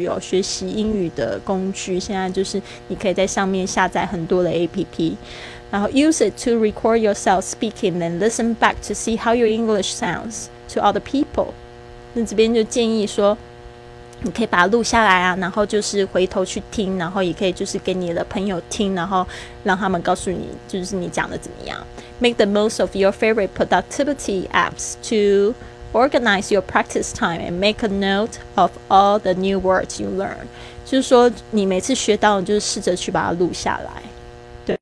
[0.00, 5.16] 有学习英语的工具，现在就是你可以在上面下载很多的 A P P，
[5.70, 10.46] 然后 use it to record yourself speaking and listen back to see how your English sounds
[10.72, 11.48] to other people。
[12.14, 13.36] 那这边就建议说，
[14.22, 19.26] 你可以把它录下来啊，然后就是回头去听，然后也可以就是给你的朋友听，然后
[19.64, 21.78] 让他们告诉你就是你讲的怎么样。
[22.18, 25.54] Make the most of your favorite productivity apps to
[25.92, 30.46] Organize your practice time and make a note of all the new words you learn。
[30.86, 34.02] 就是说，你每次学到，你就是试着去把它录下来。
[34.64, 34.78] 对。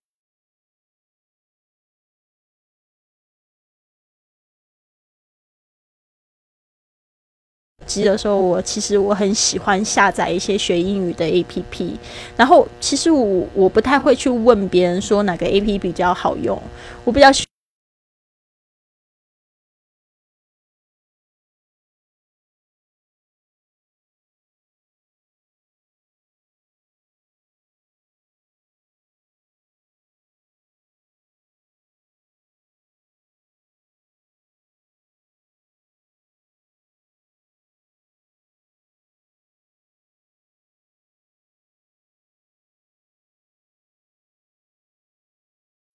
[7.87, 11.97] 记的时候，我其实我很喜欢下载一些学英语的 APP。
[12.37, 16.61] 然后，其实我我不太会去问别人说哪个 APP 比较好用。
[17.05, 17.50] 我比较喜。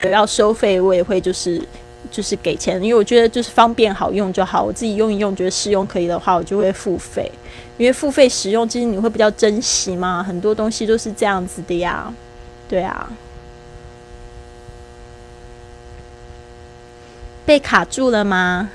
[0.10, 1.62] 要收费，我也会就是
[2.12, 4.64] 就是给钱，因为我觉得就是方便好用就好。
[4.64, 7.32] 我自己用一用，觉得试用可以的话，我就会付费。
[7.78, 10.24] 因为付费使用，其实你会比较珍惜嘛。
[10.24, 12.14] 很多东西都是这样子的呀，
[12.70, 13.10] 对啊。
[17.46, 18.70] 被卡住了吗？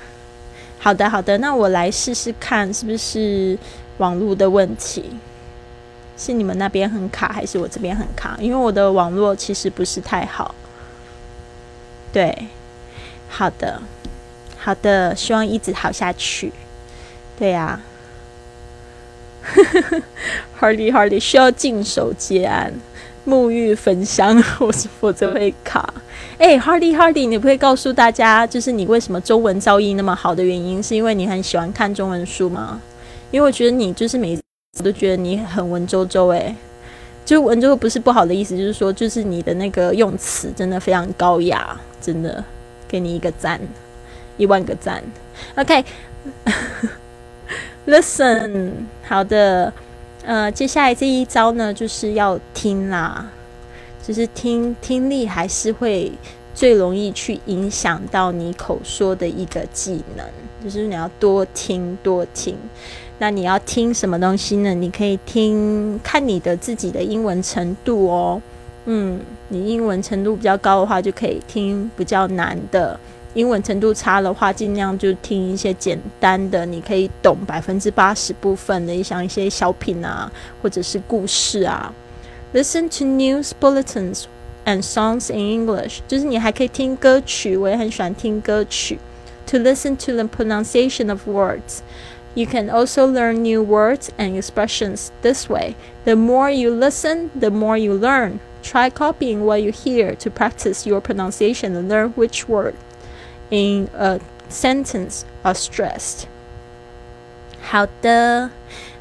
[0.79, 3.57] 好的，好的，那我来试试看，是不是
[3.97, 5.03] 网络的问题？
[6.15, 8.37] 是你们那边很卡，还是我这边很卡？
[8.39, 10.53] 因为我的网络其实不是太好。
[12.13, 12.47] 对，
[13.29, 13.81] 好的，
[14.57, 16.51] 好的，希望一直好下去。
[17.39, 17.79] 对 呀
[20.59, 22.73] ，Hardy Hardy 需要进手接案，
[23.25, 25.93] 沐浴焚香， 我是否则会卡？
[26.37, 32.81] 哎，Hardy Hardy，你不会告诉大家，就是你为什么中文造诣那么好的原因，是因为你很喜欢看中文书吗？
[33.31, 34.43] 因为我觉得你就是每次
[34.83, 36.55] 都觉得你很文绉绉，哎。
[37.23, 42.43] 就文绉绉不是不好的意思，就是说，就是你的那个用词真的非常高雅，真的
[42.87, 43.61] 给你一个赞，
[44.37, 45.01] 一万个赞。
[47.85, 48.71] OK，Listen，
[49.07, 49.71] 好的，
[50.25, 53.27] 呃，接下来这一招呢，就是要听啦，
[54.05, 56.11] 就是听听力还是会
[56.53, 60.25] 最容易去影响到你口说的一个技能，
[60.63, 62.57] 就是你要多听多听。
[63.19, 64.73] 那你要听什么东西呢？
[64.73, 68.41] 你可以听，看你的自己的英文程度哦。
[68.85, 69.19] 嗯，
[69.49, 72.97] 你英文程度比较高的话，就可以听比较难的；
[73.35, 81.93] 英文程度差的话，尽量就听一些简单的，你可以懂百分之八十部分的，像一些小品啊，或者是故事啊。
[82.53, 84.23] Listen to news bulletins
[84.65, 88.99] and songs in English，就是你还可以听歌曲，我也很喜欢听歌曲。
[89.47, 91.79] To listen to the pronunciation of words。
[92.33, 95.75] You can also learn new words and expressions this way.
[96.05, 98.39] The more you listen, the more you learn.
[98.63, 102.75] Try copying what you hear to practice your pronunciation and learn which word
[103.49, 106.25] in a sentence are stressed.
[107.61, 108.49] 好的，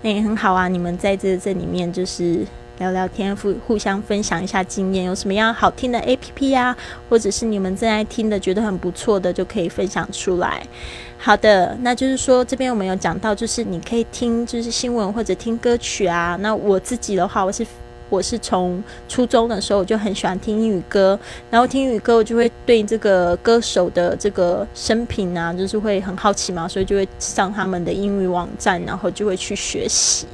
[0.03, 0.69] 哎，很好啊！
[0.69, 2.47] 你们在这这里面就是
[2.79, 6.77] 聊聊天，互互相分享一下经验，有什么样好听的 A P P 啊，
[7.09, 10.63] 或者是你们正在听的觉得很不错的，就可以分享出来。
[11.19, 16.37] 好的，那就是说这边我们有讲到，就是你可以听就是新闻或者听歌曲啊。
[16.41, 17.67] 那我自己的话，我是
[18.11, 30.27] 我是从初中的时候我就很喜欢听英语歌，然后听英语歌我就会对这个歌手的这个生平啊，就是会很好奇嘛，所以就会上他们的英语网站，然后就会去学习。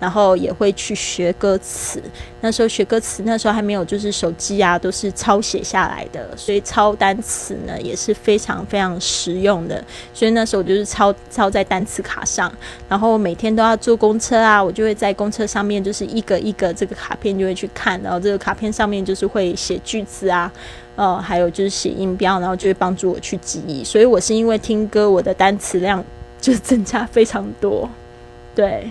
[0.00, 2.02] 然后也会去学歌词，
[2.40, 9.82] 那时候学歌词，那时候还没有就是手机啊，都是抄写下来的，所以抄单词呢也是非常非常实用的。
[10.14, 12.52] 所以那时候我就是抄抄在单词卡上，
[12.88, 20.52] 然后每天都要坐公车啊，我就会在公车上面就是一个一个这个卡片就会去看，然后这个卡片上面就是会写句子啊，
[20.96, 23.82] 呃，还有就是写音标，然后就会帮助我去记忆。
[23.82, 26.04] 所以我是因为听歌，我的单词量
[26.40, 27.88] 就是增加非常多，
[28.54, 28.90] 对。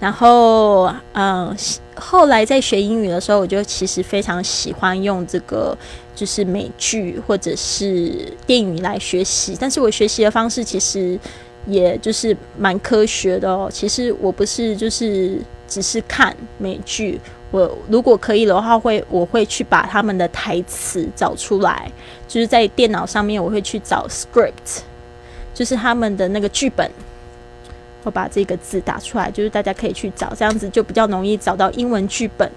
[0.00, 1.56] 然后，嗯，
[1.96, 5.76] 后来在学英语的时候，我就其实非常喜欢用这个，
[6.14, 9.56] 就是美剧或者是电影来学习。
[9.60, 11.18] 但是我学习的方式其实
[11.66, 13.68] 也就是蛮科学的哦。
[13.72, 15.36] 其实我不是就是
[15.66, 17.20] 只是看美剧，
[17.50, 21.90] 我如果可以的话，会我会去把他们的台词找出来，
[22.28, 24.82] 就是在电脑上面我会去找 script，
[25.52, 26.88] 就是他们的那个剧本。
[28.04, 32.50] 我把这个字打出来，就是大家可以去找，这样子就比较容易找到英文剧本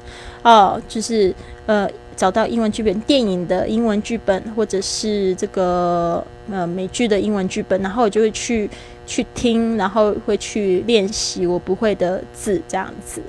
[0.44, 0.82] 哦。
[0.88, 1.34] 就是
[1.66, 8.70] 呃，找到英文剧本，电影的英文剧本，或者是这个呃美剧的英文剧本，然后我就会去
[9.08, 13.22] 去听，然后会去练习我不会的字，这样子。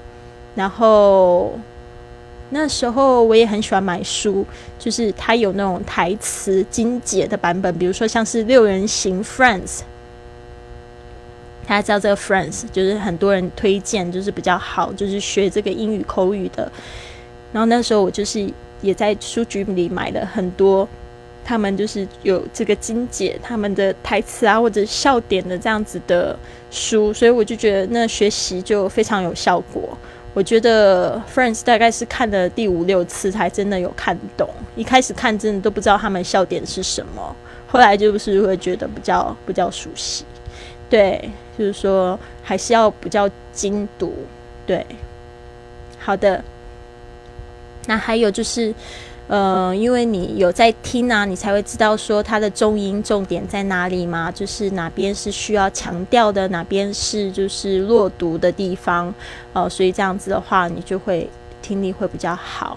[0.55, 1.59] 然后
[2.51, 4.45] 那时候我也很喜欢买书，
[4.79, 9.81] 就是它有那种台词精简的版本，比如说像是六人行 Friends。
[11.73, 16.71] 大家知道这个 Friends 就是很多人推荐，就是比较好，就是学这个英语口语的。
[17.51, 18.47] 然后那时候我就是
[18.83, 20.87] 也在书局里买了很多，
[21.43, 26.39] 他们就是有这个金姐他们的台词啊或者笑点的这样子的
[26.71, 29.97] 书，所以我就觉得那学习就非常有效果。
[30.35, 34.47] 我觉得 Friends 大概是看了第五六次才真的有看懂，
[34.77, 37.35] 一开始看真的都不知道他们笑点是什么，
[37.67, 40.27] 后来就是会觉得比较比较熟悉，
[40.91, 41.31] 对。
[41.59, 44.15] 就是说，还是要比较精读，
[44.67, 44.85] 对。
[45.99, 46.43] 好的，
[47.87, 48.75] 那还有就是，
[49.29, 59.15] 呃，因为你有在听啊，你才会知道说它的重音重点在哪里嘛，就是哪边是需要强调的，哪边是就是弱读的地方，
[59.53, 61.31] 哦，所以这样子的话，你就会
[61.61, 62.77] 听力会比较好，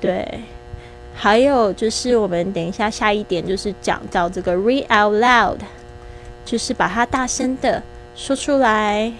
[0.00, 0.26] 对。
[1.14, 5.58] 还有就是，我们等一下下一点就是讲到这个 read out loud，
[6.44, 7.82] 就是把它大声的。
[8.17, 9.11] 说出来，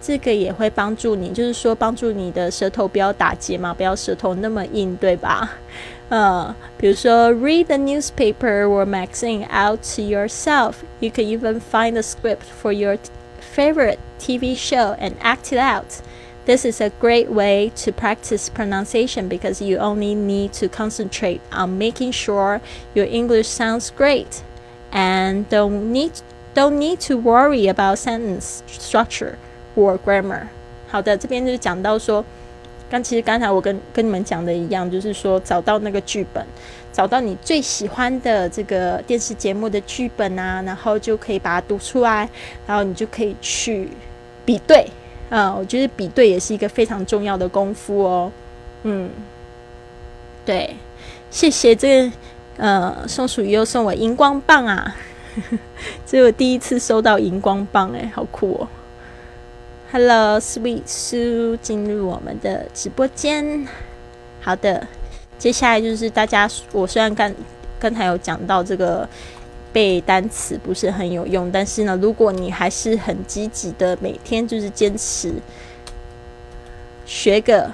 [0.00, 5.50] 这个也会帮助你，就是说帮助你的舌头不要打结嘛，不要舌头那么硬，对吧？
[6.10, 10.74] 呃，比如说 read the newspaper or magazine out to yourself.
[11.00, 12.98] You can even find the script for your
[13.40, 16.02] favorite TV show and act it out.
[16.44, 21.78] This is a great way to practice pronunciation because you only need to concentrate on
[21.78, 22.60] making sure
[22.94, 24.42] your English sounds great
[24.92, 26.12] and don't need
[26.55, 29.35] Don't need to worry about sentence structure
[29.75, 30.47] or grammar。
[30.87, 32.25] 好的，这边就是讲到说，
[32.89, 36.43] 刚其实刚才我跟跟你们讲的一样，就是说找到那个剧本，
[36.91, 42.27] 找到你最喜欢的这个电视节目的剧本啊，然后就可以把它读出来，
[42.65, 43.89] 然后你就可以去
[44.43, 44.87] 比对。
[45.29, 48.31] 啊，我觉得比对也是一个非常重要的功夫哦。
[48.81, 49.09] 嗯，
[50.43, 50.75] 对，
[51.29, 52.11] 谢谢这个。
[52.57, 54.93] 呃，松鼠鱼又送我荧光棒啊，
[56.05, 58.67] 这是我第一次收到荧光棒，哎，好酷哦
[59.91, 63.67] ！Hello，Sweet Sue，进入我们的直播间。
[64.41, 64.87] 好的，
[65.37, 67.33] 接下来就是大家，我虽然刚
[67.79, 69.07] 刚才有讲到这个
[69.71, 75.33] 背单词不是很有用，但是呢，如果你还是很积极的，每天就是坚持
[77.05, 77.71] 学个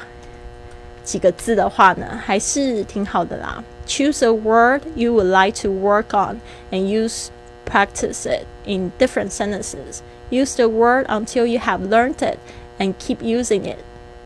[1.04, 3.64] 几个字的话呢，还是挺好的啦。
[3.88, 6.40] Choose a word you would like to work on
[6.72, 7.28] and use
[7.66, 10.02] practice it in different sentences.
[10.30, 12.38] Use the word until you have learned it
[12.80, 13.80] and keep using it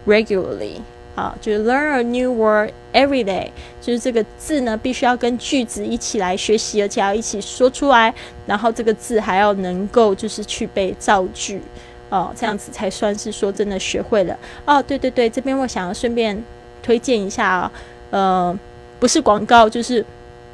[0.05, 0.81] regularly.
[1.15, 3.49] 啊，就是 learn a new word every day，
[3.81, 8.13] 就是这个字呢，必须要跟句子一起来学习，而且要一起说出来，
[8.45, 11.61] 然后这个字还要能够就是去被造句，
[12.09, 14.37] 哦，这样子才算是说真的学会了。
[14.65, 16.41] 哦，对对对，这边我想要顺便
[16.81, 17.71] 推荐一下啊，
[18.11, 18.59] 呃。
[18.99, 20.05] 不是广告，就是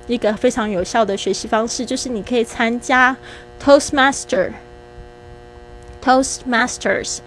[0.07, 3.15] 一个非常有效的学习方式，就是你可以参加
[3.63, 4.51] Toastmaster。
[6.03, 7.17] Toastmasters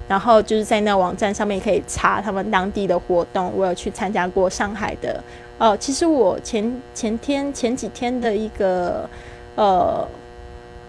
[0.09, 3.51] 然后就是在那网站上面可以查他们当地的活动。
[3.57, 5.23] 我有去参加过上海的
[5.57, 5.77] 哦。
[5.79, 9.09] 其实我前前天前几天的一个
[9.55, 10.07] 呃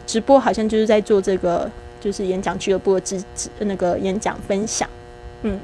[0.05, 1.69] 直播，好像就是在做这个，
[2.01, 3.23] 就是演讲俱乐部的直
[3.59, 4.89] 那个演讲分享，
[5.43, 5.57] 嗯。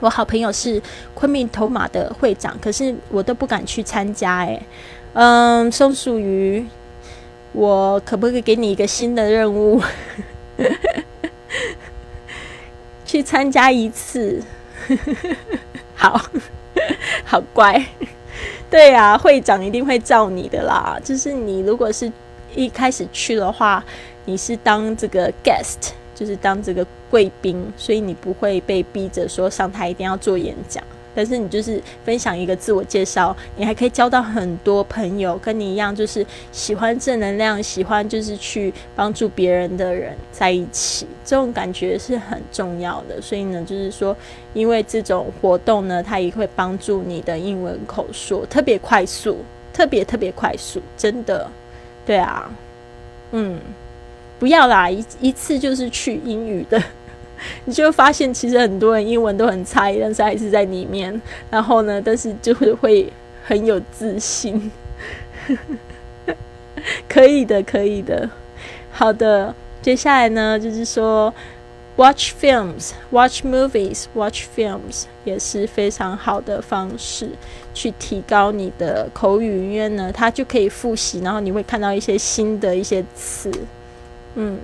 [0.00, 0.80] 我好朋友是
[1.14, 4.38] 昆明头马的会长，可是我都不敢去参加。
[4.38, 4.60] 哎，
[5.12, 6.66] 嗯，松鼠鱼，
[7.52, 9.80] 我可不可以给你一个新的任务？
[13.04, 14.42] 去参加一次？
[15.94, 16.20] 好
[17.24, 17.84] 好乖，
[18.70, 20.98] 对呀，会长一定会照你的啦。
[21.04, 22.10] 就是你如果是
[22.54, 23.84] 一开始去的话，
[24.24, 25.90] 你是当这个 guest。
[26.20, 43.18] 就是当这个贵宾，所以你不会被逼着说上台一定要做演讲，但是你就是分享一个自我介绍，你还可以交到很多朋友，跟你一样就是喜欢正能量、喜欢就是去帮助别人的人在一起，这种感觉是很重要的。
[43.22, 44.14] 所以呢，就是说，
[44.52, 49.38] 因为这种活动呢，它也会帮助你的英文口说特别快速，
[49.72, 51.50] 特别特别快速，真的，
[52.04, 52.52] 对啊，
[53.32, 53.58] 嗯。
[54.40, 56.82] 不要啦，一一次就是去英语的，
[57.66, 61.20] 你就发现其实很多人英文都很差，但是还是在里面。
[61.50, 63.12] 然后呢，但是就会会
[63.44, 64.72] 很有自信。
[67.06, 68.30] 可以的，可以的。
[68.90, 71.32] 好的，接下来呢，就是说
[71.96, 77.28] ，watch films，watch movies，watch films 也是非常好的方式
[77.74, 83.52] 去提高你的口语，因为呢，它就可以复习，然后你会看到一些新的一些词。
[84.35, 84.59] 嗯，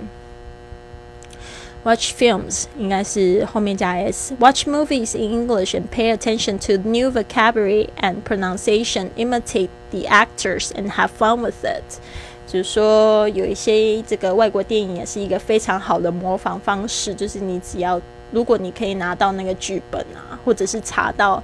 [1.84, 9.10] watch films 应该是后面加 s。Watch movies in English and pay attention to new vocabulary and pronunciation.
[9.16, 12.00] Imitate the actors and have fun with it.
[12.48, 17.14] 就是说，有一些这个外国电影也是一个非常好的模仿方式。
[17.16, 18.02] 就是你只要，
[18.32, 21.42] 如果你可以拿到那个剧本啊，或者是查到。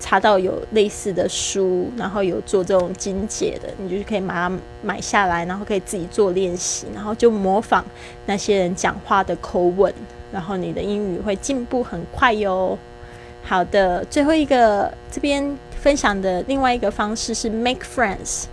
[0.00, 7.84] 查到有类似的书，然后有做这种精简的，你就是可以把它买下来，然后可以自己做练习，然后就模仿
[8.26, 9.92] 那些人讲话的口吻，
[10.32, 12.76] 然后你的英语会进步很快哟。
[13.42, 18.44] 好的，最后一个这边分享的另外一个方式是 make friends，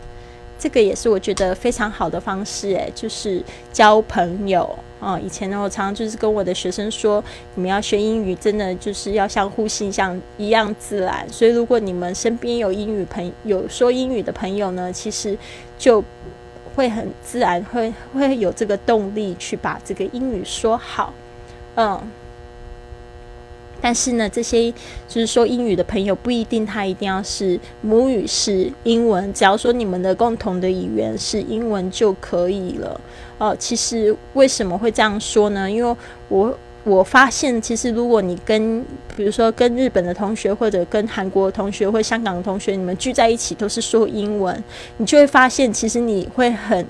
[0.59, 3.41] 这个也是我觉得非常好的方式，诶，就是
[3.71, 4.77] 交朋友。
[4.99, 7.23] 哦，以前呢，我常常就是跟我的学生说，
[7.53, 11.23] 你们要学英语，真的就是要像呼吸像一样自然。
[11.29, 15.37] 所以，如果你们身边有英语朋有说英语的朋友呢，其实
[15.77, 16.03] 就
[16.75, 21.13] 会很自然，会会有这个动力去把这个英语说好。
[21.75, 22.01] 嗯，
[23.82, 24.71] 但是呢，这些
[25.07, 32.99] 就是说英语的朋友不一定他一定要是母语是英文，只要说你们的共同的语言是英文就可以了。
[33.38, 35.69] 哦，其实为什么会这样说呢？
[35.69, 35.95] 因为
[36.28, 38.84] 我我发现，其实如果你跟
[39.15, 44.63] 比如说跟日本的同学，或者跟韩国同学或香港的同学，你们聚在一起都是说英文，
[44.97, 46.86] 你就会发现，其实你会很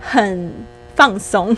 [0.00, 0.50] 很
[0.94, 1.54] 放松。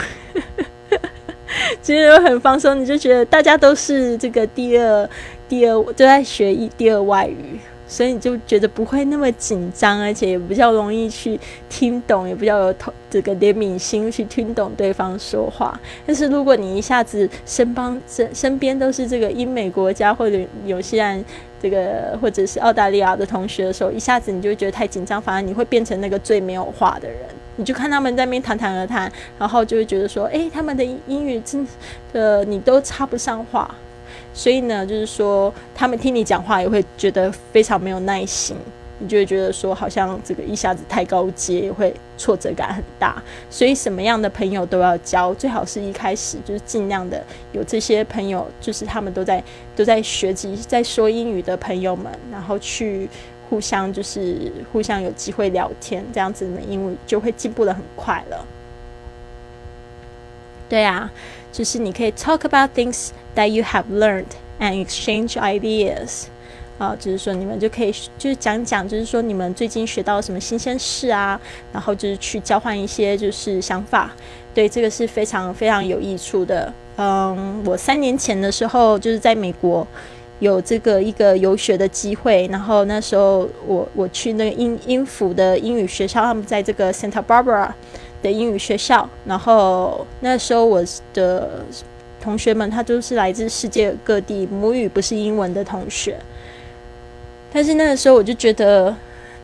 [1.83, 5.09] 其实很放松，你就觉得大家都是这个第二、
[5.49, 11.39] 第二都在学一第二外语，所以你就觉得不会那么紧张，而且也比较容易去
[11.69, 15.79] 听懂，也比较有同这个怜悯心去听懂对方说话。
[16.07, 21.25] 但是如果你一下子身帮身身边都是这个英美国家或者有些人
[21.61, 27.19] 这个或者是澳大利亚的同学的时候，一下子你就觉得太紧张，反而你会变成那个最没有话的人。
[27.57, 31.67] 你就看他们在那边谈谈而谈，然后就会觉得说，哎，他们的英语真
[32.13, 33.75] 的你都插不上话，
[34.33, 38.57] 所以呢，就是说他们听你讲话也会觉得非常没有耐心，
[38.99, 43.23] 你就会觉得说，好像这个一下子太高阶，会挫折感很大。
[43.51, 47.23] 所以什么样的朋友都要交，最好是一开始就是尽量的
[47.53, 49.43] 有这些朋友，就是他们都在
[49.77, 53.09] 都在学习在说英语的朋友们，然后去。
[53.51, 58.47] 互相就是互相有机会聊天，这样子你们英文就会进步的很快了。
[60.69, 61.11] 对啊，
[61.53, 64.25] 就是你可以 talk about things that you have learned
[64.61, 66.27] and exchange ideas。
[66.79, 71.39] 啊，就是说你们就可以就是讲讲，就是说你们最近学到什么新鲜事啊，
[71.73, 74.13] 然后就是去交换一些就是想法。
[74.55, 76.73] 对，这个是非常非常有益处的。
[76.97, 79.87] 嗯，我三年前的时候就是在美国。
[80.41, 87.69] 有这个一个游学的机会，然后那时候我我去那个英英府的英语学校，他们在这个 Santa Barbara
[88.23, 90.83] 的英语学校，然后那时候我
[91.13, 91.65] 的
[92.23, 96.19] 同学们他都是来自世界各地，母语不是英文的同学，
[97.53, 98.95] 但是那个时候我就觉得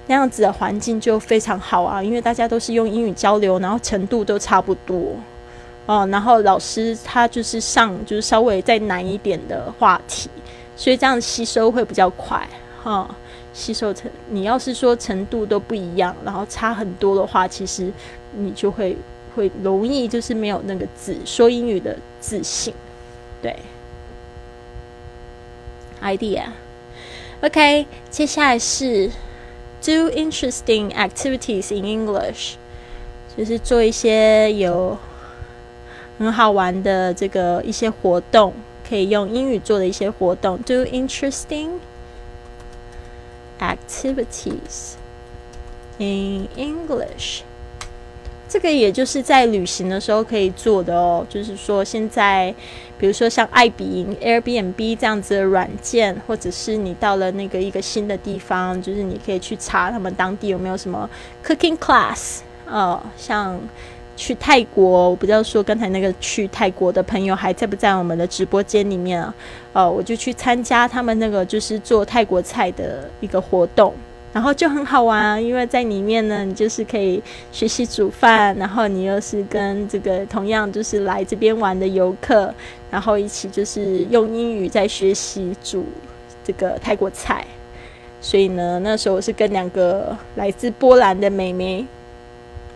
[0.07, 5.15] 那样子的环境就非常好啊，因为大家都是用英语交流，然后程度都差不多
[5.85, 10.31] 哦，然后老师他就是上就是稍微再难一点的话题。
[10.77, 12.47] 所以这样吸收会比较快，
[12.83, 13.09] 哈，
[13.53, 17.91] 吸收程你要是说程度都不一样，然后差很多的话，其实
[18.37, 18.97] 你就会
[19.35, 22.74] 会容易就是没有那个自说英语的自信，
[23.43, 23.57] 对。
[26.03, 29.09] idea，OK，接下来是
[29.81, 32.57] do interesting activities in English，
[33.35, 34.99] 就是做一些有
[36.18, 38.53] 很好玩的这个一些活动。
[38.89, 41.70] 可以用英语做的一些活动，do interesting
[43.59, 44.95] activities
[45.99, 47.41] in English。
[48.49, 51.26] 这个也就是在旅行的时候可以做的哦。
[51.28, 52.55] 就是说，现在
[52.97, 61.11] 比如说像爱彼迎 Airbnb 这样子的软件，或者是你到了那个一个新的地方，就是你可以去查他们当地有没有什么
[61.45, 63.61] cooking class 哦，像。
[64.17, 69.35] 去泰国，我不知道说刚才那个去泰国的朋友还在不在我们的直播间里面啊？
[69.75, 73.93] 哦，我就去参加他们那个就是做泰国菜的一个活动，
[74.33, 82.53] 然后就很好玩，因为在里面呢，你就是可以学习煮饭，然后你又是跟这个同样就是来这边玩的游客，
[82.91, 85.85] 然后一起就是用英语在学习煮
[86.43, 87.47] 这个泰国菜，
[88.23, 91.85] 所以呢，那时候我是跟两个来自波兰的美眉。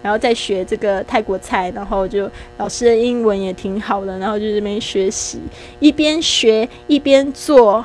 [0.02, 5.40] 然后再学这个泰国菜，然后就老师的英文也挺好的，然后就这边学习，
[5.78, 7.84] 一边学一边做，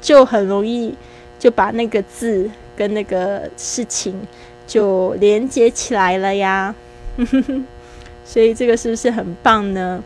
[0.00, 0.94] 就很容易
[1.38, 4.14] 就把那个字跟那个事情
[4.66, 6.74] 就连接起来了呀。
[8.24, 10.02] 所以这个是不是很棒呢？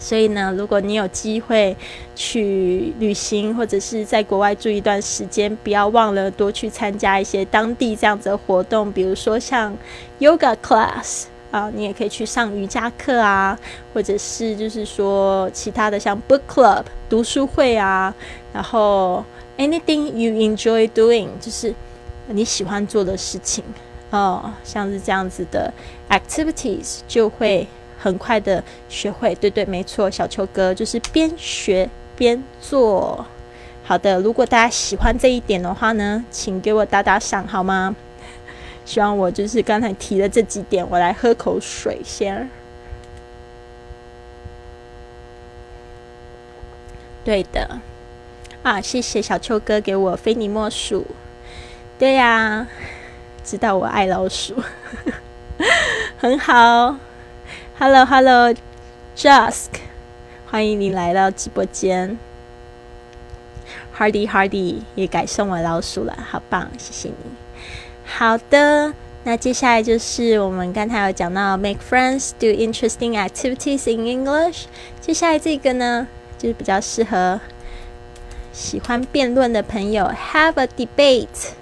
[0.00, 1.76] 所以呢，如果你有机会
[2.16, 9.76] 去旅行，或者是在国外住一段时间，不要忘了多去参加一些当地这样子的活动，比如说像
[10.18, 13.56] yoga class 啊，你也可以去上瑜伽课啊，
[13.92, 18.14] 或者是就是说其他的像 book club 读书会啊，
[18.54, 19.22] 然后
[19.58, 21.74] anything you enjoy doing 就是
[22.28, 23.62] 你喜欢做的事情
[24.08, 25.70] 哦，像是这样子的
[26.08, 27.68] activities 就会。
[28.02, 33.24] 很快的学会，对对，没错，小秋哥就是边学边做。
[33.84, 37.94] 好的，如果大家喜欢这一点的话呢，请给我打打赏好吗？
[38.86, 42.48] 希望我就是刚才提的这几点，我来喝口水先。
[47.22, 47.80] 对的，
[48.62, 51.06] 啊，谢谢小秋哥给我非你莫属。
[51.98, 52.66] 对呀，
[53.44, 54.54] 知道我爱老鼠，
[56.16, 56.96] 很好。
[57.82, 59.70] Hello，Hello，Jusk，
[60.50, 62.18] 欢迎你来到直播间。
[63.96, 67.14] Hardy Hardy 也改送我老鼠了，好棒，谢谢你。
[68.04, 68.92] 好的，
[69.24, 74.64] 那接下来就是我们刚才有讲到 make friends, do interesting activities in English。
[75.00, 76.06] 接下来这个呢，
[76.36, 77.40] 就是比较适合
[78.52, 81.52] 喜欢辩论的朋友，have a debate。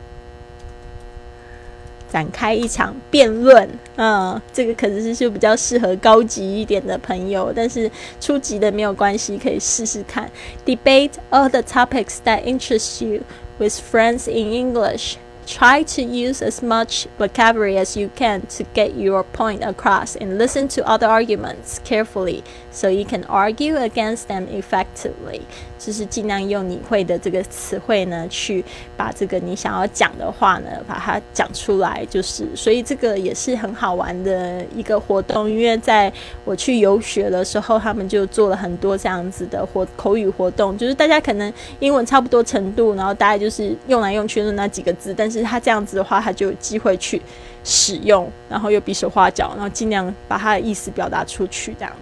[2.12, 7.90] 展开一场辩论，嗯，这个可能是就比较适合高级一点的朋友，但是
[8.22, 10.30] 初级的没有关系，可以试试看。
[10.64, 13.22] Debate all the topics that interest you
[13.58, 15.16] with friends in English.
[15.46, 20.38] Try to use as much vocabulary as you can to get your point across and
[20.38, 22.44] listen to other arguments carefully
[22.79, 25.41] so you can argue against them effectively.
[25.79, 28.65] 就是尽量用你会的这个词汇呢，去
[28.97, 32.05] 把这个你想要讲的话呢，把它讲出来。
[32.11, 35.49] 就是，所以这个也是很好玩的一个活动。
[35.49, 36.13] 因为在
[36.45, 40.77] 我去游学的时候，他们就做了很多这样子的活口语活动。
[40.77, 47.23] 就是大家可能英文差不多程度，然后大概就是用来用去的那几个字，但是他这样子的话，他就有机会去
[47.63, 51.93] 使用，然后又比手画脚，然后尽量把他的意思表达出去，这样。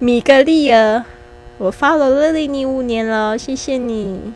[0.00, 1.04] 米格利尔，
[1.58, 4.32] 我发了乐丽你五年了，谢谢你。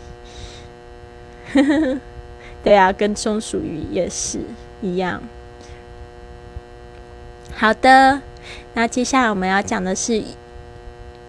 [2.64, 4.40] 对啊，跟松鼠鱼也是
[4.80, 5.22] 一样。
[7.54, 8.22] 好的，
[8.74, 10.24] 那接下来我们要讲的是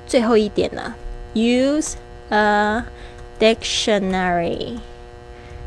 [0.07, 0.95] 最后一点了
[1.35, 1.93] ，use
[2.29, 2.83] a
[3.39, 4.79] dictionary。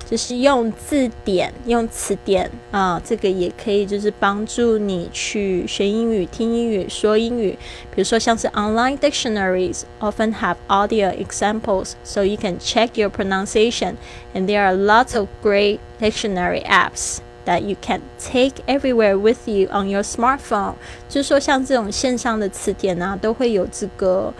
[0.10, 7.58] 就是用字典、用词典啊，这个也可以，就是帮助你去学英语、听英语、说英语。
[7.96, 13.94] 比如说，像是 online dictionaries often have audio examples, so you can check your pronunciation.
[14.34, 19.70] And there are lots of great dictionary apps that you can take everywhere with you
[19.72, 20.74] on your smartphone.
[21.08, 24.34] 就是说，像这种线上的词典啊，都会有这个。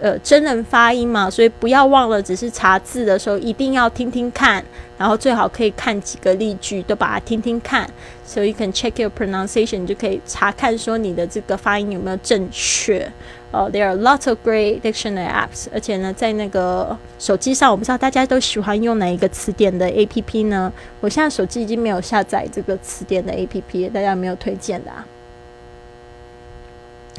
[0.00, 4.64] 呃，真人发音嘛，所以不要忘了，只是查字的时候一定要听听看，
[4.98, 7.88] 然后最好可以看几个例句，都把它听听看。
[8.24, 13.10] So you can check your pronunciation，就可以查看说你的这个发音有没有正确。
[13.50, 20.72] 哦，There are lots of great dictionary apps，而且呢，在那个手机上，我不知道大家都喜欢用哪一个词典的 APP 呢？
[21.00, 25.06] 我现在手机已经没有下载这个词典的 APP，大家有没有推荐的啊？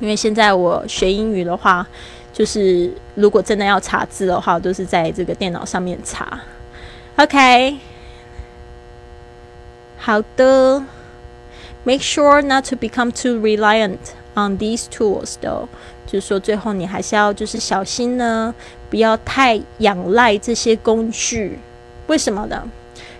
[0.01, 1.87] 因为现在我学英语的话。
[2.33, 6.41] 就是如果真的要查字的话，都是在这个电脑上面查。
[7.15, 7.77] OK，
[9.97, 10.83] 好的。
[11.85, 13.97] Make sure not to become too reliant
[14.35, 15.67] on these tools，though，
[16.07, 18.55] 就是说最后你还是要就是小心呢，
[18.89, 21.59] 不要太仰赖这些工具。
[22.07, 22.63] 为什么呢？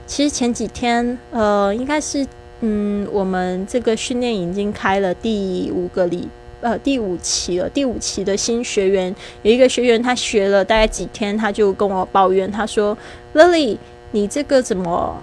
[0.08, 2.26] 其实前几天，呃，应该是
[2.62, 6.30] 嗯，我们这个训练已经开了第五个礼。
[6.64, 7.70] 呃，第五期了。
[7.70, 12.98] 第五期的新学员有一个学员，他学了大概几天，他就跟我抱怨，他说
[13.36, 13.78] ：“Lily，
[14.12, 15.22] 你这个怎么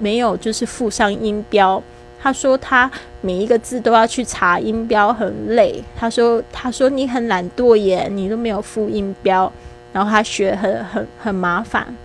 [0.00, 1.80] 没有就是附上音标？”
[2.20, 2.90] 他说他
[3.20, 5.84] 每一个字都要去查音标，很累。
[5.96, 9.52] 他说：“他说你很懒惰耶，你都没有附音标，
[9.92, 11.96] 然后他学很很很麻烦。”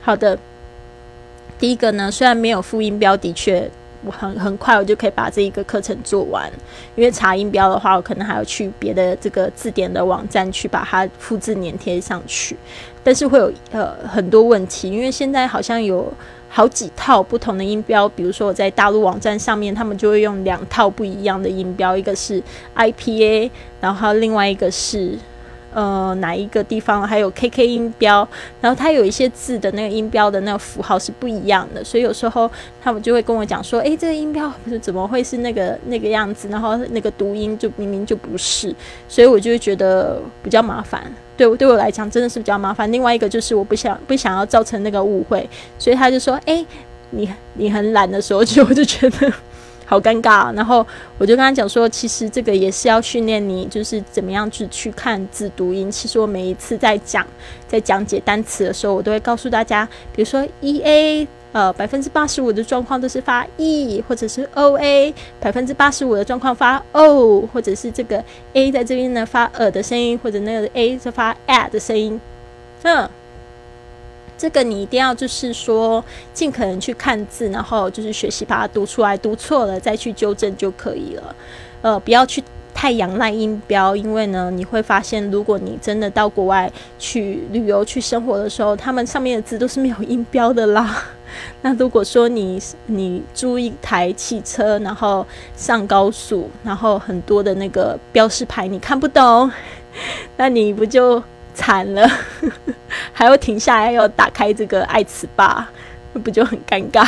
[0.00, 0.38] 好的，
[1.58, 3.68] 第一个呢，虽然没有附音标，的确。
[4.04, 6.50] 我很很快，我就可以把这一个课程做完。
[6.94, 12.56] 因为查音标的话，我可能还要去别的这个字典的网站去把它复制粘贴上去，
[13.02, 14.90] 但是会有呃很多问题。
[14.90, 16.12] 因为现在好像有
[16.48, 22.42] 好几套不同的音标，比如说我在大陆网站上面，他们就会用两套不一样的音标，一个是
[22.76, 25.18] IPA，然后另外一个是。
[25.76, 28.26] 呃，哪一个地方还有 KK 音标，
[28.62, 32.50] 然后它有一些字的那个音标的那个符号是不一样的，所以有时候
[32.82, 38.74] 他们就会跟我讲说，诶，这个音标是怎么会是那个那个样子，然后那个读音就明明就不是，
[39.06, 41.02] 所以我就会觉得比较麻烦。
[41.36, 42.90] 对我对我来讲真的是比较麻烦。
[42.90, 45.46] 另外一个就是我不想不想要造成那个误会，
[45.78, 46.64] 所以他就说，诶，
[47.10, 49.30] 你你很懒的时候，就我就觉得。
[49.88, 50.84] 好尴尬，然后
[51.16, 55.88] 我就跟他讲说，其实这个也是要训练你，就是怎么样去去看字读音。
[55.88, 57.24] 其实我每一次在讲
[57.68, 68.22] 在讲解单词的时候，我都会告诉大家，比如说 e a，呃，百分之八十五的状况都是发 e，或者是 o a，百分之八十五的状况发 o，或者是这个
[68.54, 72.20] a 在这边呢发呃的声音，或者那个 a 是发 a 的声音，
[72.82, 73.08] 嗯。
[74.38, 81.34] 这个你一定要就是说，尽可能去看字，然后就是学习把它读出来，读错了再去纠正就可以了。
[81.82, 82.42] 呃，不要去
[82.74, 91.02] 太仰赖音标，因为呢，你会发现，如果你真的到国外去旅游、去生活的时候，他们上面的字都是没有音标的啦。
[91.62, 95.26] 那如果说你你租一台汽车，然后
[95.56, 99.50] 上高速，然后很多的那个标识牌你看不懂，
[100.36, 101.22] 那你不就？
[101.56, 102.06] 惨了，
[103.12, 105.70] 还要停下来，要打开这个爱词吧，
[106.22, 107.04] 不就很尴尬？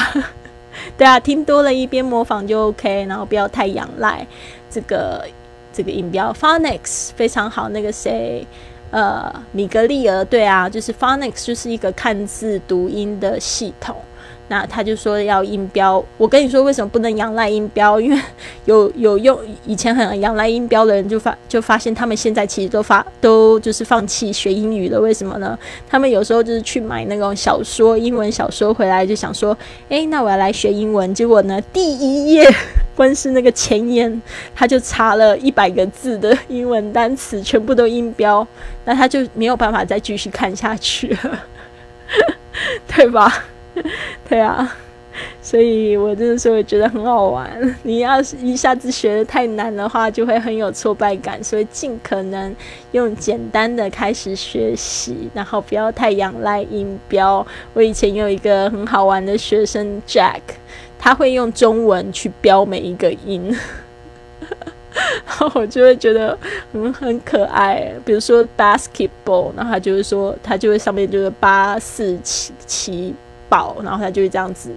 [0.97, 4.27] 对啊，听多了一边模仿就 OK，然后不要太仰赖
[4.71, 5.25] 这个
[5.73, 6.33] 这个音标。
[6.33, 8.47] Phonics 非常好，那个谁，
[8.91, 13.95] 呃，米格利尔，对啊，就是 Phonics 就是一个看字读音的系统。
[14.49, 18.01] 那他就说要音标，我跟你说为什么不能仰赖音标？
[18.01, 18.19] 因为
[18.65, 24.99] 有有用以前很仰赖音标的人就发就发现他们现在其实都发都就是放弃学英语了。
[24.99, 25.59] 为什么呢？
[25.89, 29.57] 他们有时候就是去买那种小说，英文小说回来就想说，
[29.91, 31.15] 诶，那我要来学英文。
[31.15, 32.51] 结果呢，第一页
[32.97, 34.23] 光是那个前言，
[34.55, 38.47] 他就查了一百个字的英文单词，全部都音标，
[38.85, 41.45] 那他就没有办法再继续看下去了，
[42.89, 43.45] 对吧？
[44.29, 44.77] 对啊，
[45.43, 47.51] 所以我真的是会觉得很好玩。
[47.83, 51.43] 你要是一下子学的太难的话，就会很有挫败感。
[51.43, 52.55] 所以尽可能
[52.93, 57.45] 用简单的开始学习，然后不要太仰赖音标。
[57.75, 60.41] 我以前有一个很好玩的学生 Jack，
[60.99, 63.57] 他会用中文去标每一个音，
[64.41, 66.37] 然 后我就会觉得
[66.73, 67.93] 很很可爱。
[68.05, 73.15] 比如说 basketball，然后他就会说，他就会上面就是八四七七。
[73.49, 74.71] 宝，然后他就会这样子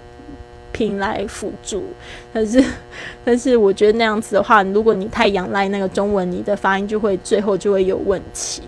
[0.72, 1.84] 拼来辅助，
[2.32, 2.64] 但是，
[3.24, 8.62] 但是我觉得那样子的话，如果你太仰赖那个中文，你的发音就会最后就会有问题。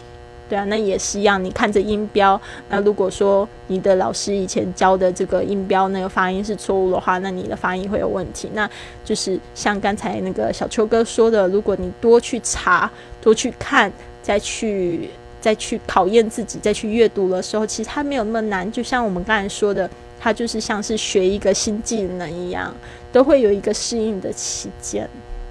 [0.46, 2.38] 对啊，那也是一样，你看着音标，
[2.68, 8.50] 那如果说你的老师以前教的这个音标那个发音是错误的话，那你的发音会有问题。
[8.52, 8.68] 那
[9.02, 12.90] 就是像刚才那个小秋哥说的，如果你多去查、
[13.22, 13.90] 多去看、
[14.22, 15.08] 再去。
[15.44, 18.72] 再去考验自己，再去阅读的时候，其实它没有那么难。
[18.72, 22.74] 就像我们刚才说的，它就是像是学一个新技能一样，
[23.12, 25.06] 都会有一个适应的期间。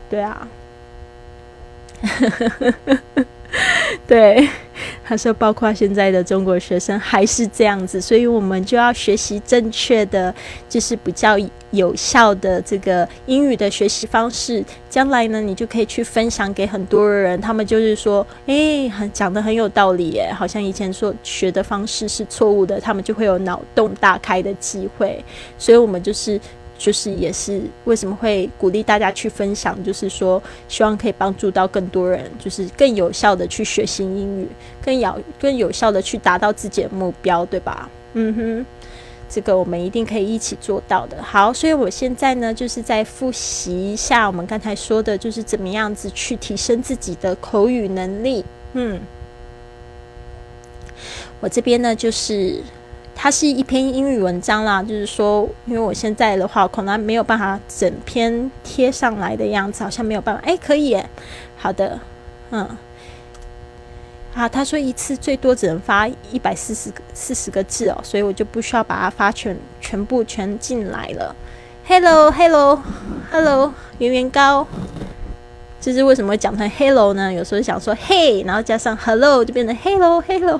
[0.09, 0.47] 对啊。
[4.07, 4.47] 对，
[5.03, 10.33] 他说，包括现在的中国学生还是这样子，所以我们就要学习正确的，
[10.67, 11.37] 就是比较
[11.71, 14.63] 有效的这个英语的学习方式。
[14.89, 25.23] 将来呢，你就可以去分享给很多人，他们就是说，诶，很讲的很有道理，诶，好像以前说学的方式是错误的，他们就会有脑洞大开的机会。
[25.57, 26.39] 所以，我们就是。
[26.83, 34.47] 就是也是为什么会鼓励大家去分享，就是说希望可以帮助到更多人，就是更有效的去学习英语，
[34.83, 37.89] 更有更有效的去达到自己的目标，对吧？
[38.15, 38.65] 嗯哼，
[39.29, 41.23] 这个我们一定可以一起做到的。
[41.23, 48.43] 好，所以我现在呢，就是在复习一下我们刚才说的，就是怎么样子去提升自己的口语能力。
[48.73, 48.99] 嗯，
[51.39, 52.61] 我这边呢就是。
[53.15, 60.41] 它是一篇英语文章啦，就是说，因为我现在的话可能没有办法整篇贴上来的样子，好像没有办法。
[60.43, 61.09] 哎，可以耶，
[61.55, 61.97] 好的，
[62.51, 62.67] 嗯，
[64.33, 71.33] 啊，他说一次最多只能发一百四十个四十个字哦，所以我就不需要把它发全全部全进来了。
[71.87, 74.67] Hello，Hello，Hello，圆圆高，
[75.79, 77.31] 这是为什么讲成 Hello 呢？
[77.31, 80.59] 有时候想说 Hey，然后加上 Hello 就变成 Hello，Hello。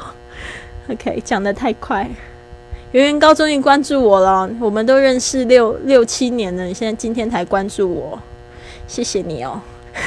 [0.90, 2.10] OK，讲的太快。
[2.94, 8.20] 圆圆高终于关注我了，我们都认识六六七年了，你现在今天才关注我，
[8.88, 9.60] 谢谢你哦。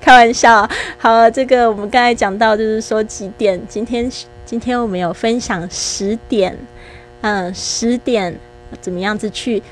[0.00, 0.66] 开玩笑，
[0.96, 3.60] 好，这个我们刚才讲到就是说几点？
[3.68, 4.10] 今天
[4.46, 6.56] 今天我们有分享十点，
[7.20, 8.34] 嗯，十点
[8.80, 9.62] 怎么样子去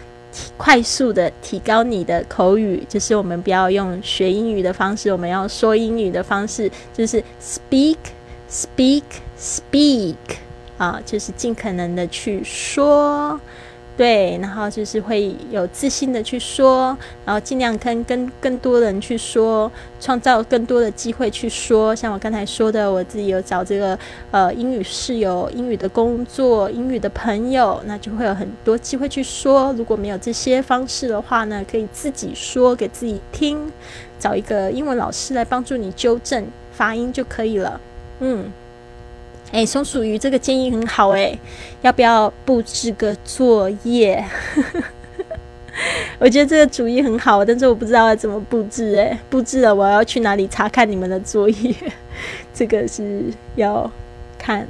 [0.58, 2.84] 快速的提高你的口语？
[2.86, 9.04] 就是我们不要用学英语的方式，我们要说英语的方式，就是 speak，speak
[9.38, 10.16] speak
[10.78, 13.40] 啊，就是尽可能的去说，
[13.96, 19.70] 对，然后就是会有自信的去说，然后尽量跟跟更多人去说，
[20.00, 21.94] 创造更多的机会去说。
[21.94, 23.96] 像我刚才说的，我自己有找这个
[24.32, 29.72] 呃英语室友、英语的工作、英语的朋友，那就会有很多机会去说。
[29.74, 33.70] 如果没有这些方式的话呢，可以自己说给自己听，
[34.18, 37.80] 找一个英文老师来帮助你纠正发音就可以了。
[38.18, 38.50] 嗯。
[39.52, 41.38] 哎，松鼠鱼这个建议很好哎，
[41.82, 44.24] 要不要布置个作业？
[46.18, 51.74] 我觉得这个主意很好，但是我不知道要怎么布置哎，布置了我要去哪里查看你们的作业？
[52.54, 53.24] 这个是
[53.56, 53.90] 要
[54.38, 54.66] 看。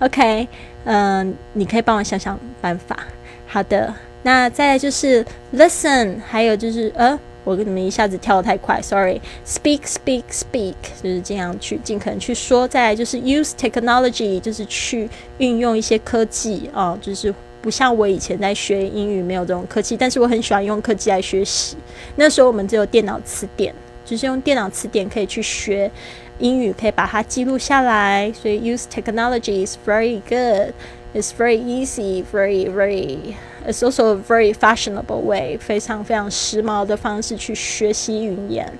[0.00, 0.48] OK，
[0.84, 2.98] 嗯，你可以帮我想想办法。
[3.46, 7.18] 好的，那再来就是 listen，还有就是呃。
[7.44, 9.20] 我跟你们一下子跳得太快，sorry。
[9.46, 12.68] Speak, speak, speak，就是这样去尽可能去说。
[12.68, 21.76] 再来就是 use technology，就是去运用一些科技啊，就是不像我以前在学英语没有这种科技，但是我很喜欢用科技来学习。
[22.16, 23.74] 那时候我们只有电脑词典，
[24.04, 25.90] 就是用电脑词典可以去学
[26.38, 28.32] 英语，可以把它记录下来。
[28.32, 30.72] 所以 use technology is very good.
[31.12, 33.34] It's very easy, very very.
[33.66, 38.72] It's also a very fashionable way，非常非常时髦的方式去学习语言。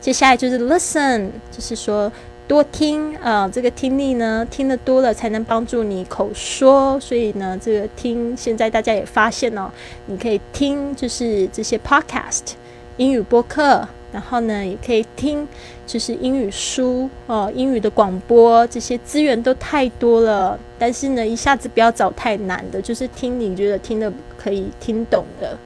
[0.00, 2.12] 接下来就是 listen，就是说
[2.46, 7.00] 多听啊，这个听力呢，听得多了才能帮助你口说。
[7.00, 9.70] 所以呢，这个听，现在大家也发现哦，
[10.06, 12.52] 你可以听就是这些 podcast
[12.96, 13.88] 英语播客。
[14.10, 15.46] 然后呢，也可以听，
[15.86, 20.58] 就是英语书哦，英语的广播，这些资源都太多了。
[20.78, 25.56] 但是呢，一下子不要找太难的，就是听你觉得听的可以听懂的，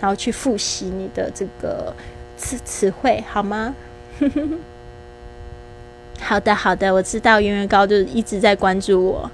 [0.00, 1.92] 然后去复习你的这个
[2.36, 3.74] 词词汇，好吗？
[6.20, 9.30] 好的，好的，我知道圆圆高就一直在关注我，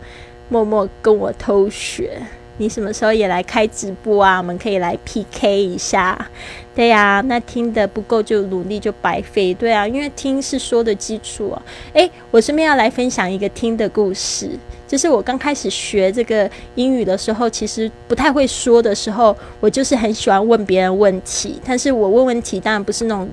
[0.49, 2.23] 默默跟我偷学。
[2.59, 4.39] 你什么时候也来开直播啊？
[4.39, 6.29] 我们可以来 PK 一下。
[6.75, 9.55] 对呀，那听的不够就努力就白费。
[9.55, 11.63] 对啊，因为听是说的基础啊。
[11.93, 14.51] 诶，我顺便要来分享一个听的故事，
[14.87, 21.61] 就是我刚开始学这个英语的时候，其实不太会说的时候，我就是很喜欢问别人问题。
[21.65, 23.29] 但是我问问题当然不是那种。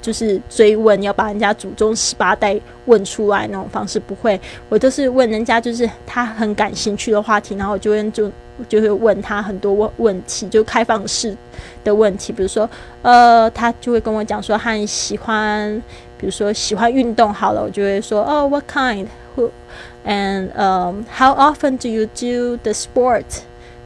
[0.00, 8.30] 就是追问，要把人家祖宗十八代问出来那种方式不会，我都是问人家就是他很感兴趣的话题，然后我就会就
[8.68, 11.36] 就会问他很多问问题，就开放式
[11.84, 12.68] 的问题，比如说
[13.02, 15.82] 呃，他就会跟我讲说他很喜欢，
[16.18, 19.50] 比如说喜欢运动好了，我就会说哦，what kind，who
[20.06, 23.24] and um how often do you do the sport？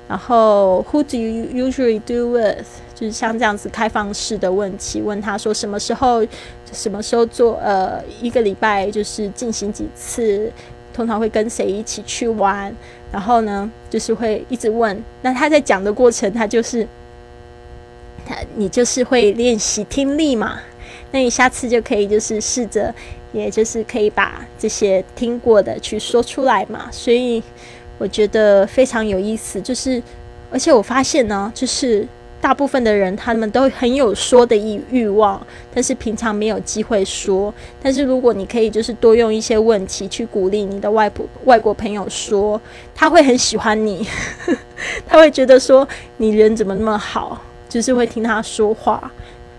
[0.09, 2.65] 然后 who do you usually do with？
[2.95, 6.25] 就是像这样子开放式的问题，问他说什么时候、
[6.73, 7.55] 什么时候做？
[7.57, 10.53] 呃，一个礼拜就是进行几次？
[10.93, 12.73] 通常会跟谁一起去玩？
[13.11, 15.03] 然后呢，就是会一直问。
[15.23, 16.87] 那他在讲的过程，他就是
[18.25, 20.61] 他，你就是会练习听力嘛？
[21.11, 22.95] 那你下次就可以就是试着，
[23.33, 26.89] 也就是可以把这些听过的去说出来嘛。
[26.93, 27.43] 所以
[27.99, 29.61] 我觉得非常有意思。
[29.61, 30.03] 就是
[30.51, 32.07] 而且我发现呢，就是。
[32.41, 35.41] 大部分的人，他们都很有说的欲欲望，
[35.73, 37.55] 但是平常没有机会说。
[37.83, 42.61] 但是如果你可以，就是多用一些问题去鼓励你的外婆、外国朋友说，
[42.95, 44.07] 他会很喜欢你，
[45.09, 45.89] 他会觉得说
[46.19, 49.11] 你人怎么那么好，就是会听他说话。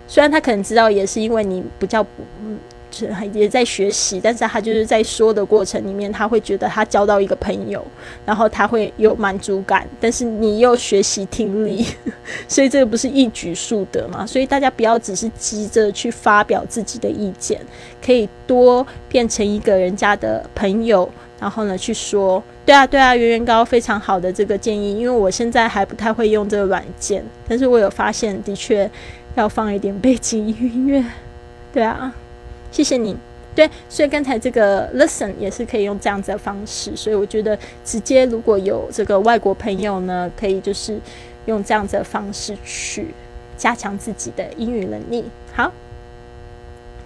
[0.08, 2.06] 虽然他可能知道，也是因为你不叫
[2.44, 2.56] 嗯。
[2.96, 7.86] 是也在学习，但是他就是在说的过程里面，他会觉得他交到一个朋友，
[8.26, 9.88] 然后他会有满足感。
[10.00, 11.86] 但是你又学习听力，
[12.48, 14.26] 所以这个不是一举数得嘛？
[14.26, 17.60] 所以大家不要只是急着去发表自己的意见，
[18.04, 28.90] 可以多变成一个人家的朋友，然后呢去说，对啊对啊，圆圆高非常好的这个建议，因为我现在还不太会用这个软件，但是我有发现，的确
[29.36, 31.04] 要放一点背景音乐，
[31.74, 32.14] 对啊。
[32.76, 33.16] 谢谢你，
[33.56, 41.00] 对，所以刚才这个 listen 也是可以用这样子的方式，所以我觉得直接如果有这个外国朋友呢，可以就是
[41.46, 43.08] 用这样子的方式去
[43.56, 45.24] 加强自己的英语能力。
[45.54, 45.72] 好，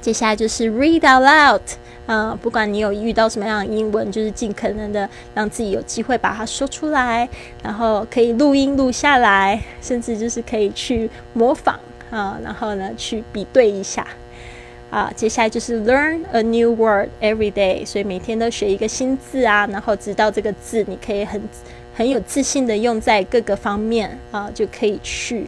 [0.01, 1.61] 接下来就是 read out loud，
[2.07, 7.29] 啊，不管你有遇到什么样的英文，就是尽可能的让自己有机会把它说出来，
[7.61, 14.03] 然后可以录音录下来，甚至就是可以去模仿啊，然后呢去比对一下。
[14.89, 21.41] 啊，接下来就是 learn a new word every day，所以每天都学一个新字啊，然后知道这个字你可以很
[21.95, 25.45] 很有自信的用在各个方面啊，就可以去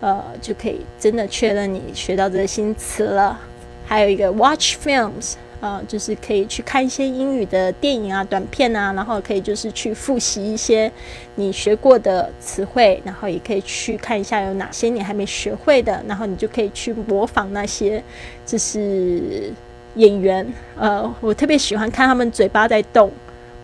[0.00, 3.38] 呃，就可以真的确认你学到这个新词了。
[3.86, 5.34] 还有一个 watch films。
[5.60, 10.90] 呃，就是可以去看一些英语的电影啊、短片啊，然后可以就是去复习一些
[11.34, 18.02] 你学过的词汇，然后也可以去看一下有哪些你还没学会的，然后你就可以去模仿那些
[18.46, 19.52] 就是
[19.96, 20.46] 演员。
[20.76, 23.10] 呃，我特别喜欢看他们嘴巴在动，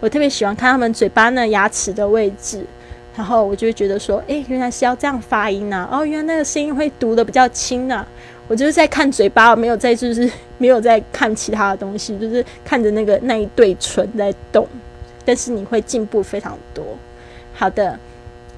[0.00, 2.66] 我特别喜欢看他们嘴巴那牙齿的位置，
[3.16, 5.88] 然后我就会觉得说，诶，原来是要这样发音啊！
[5.92, 8.04] 哦，原来那个声音会读的比较轻啊。
[8.46, 14.66] 我就是在看嘴巴，没有在就是 没有在看其他的东西，就是看着那个那一对唇在动，
[15.24, 16.84] 但是你会进步非常多。
[17.54, 17.98] 好的，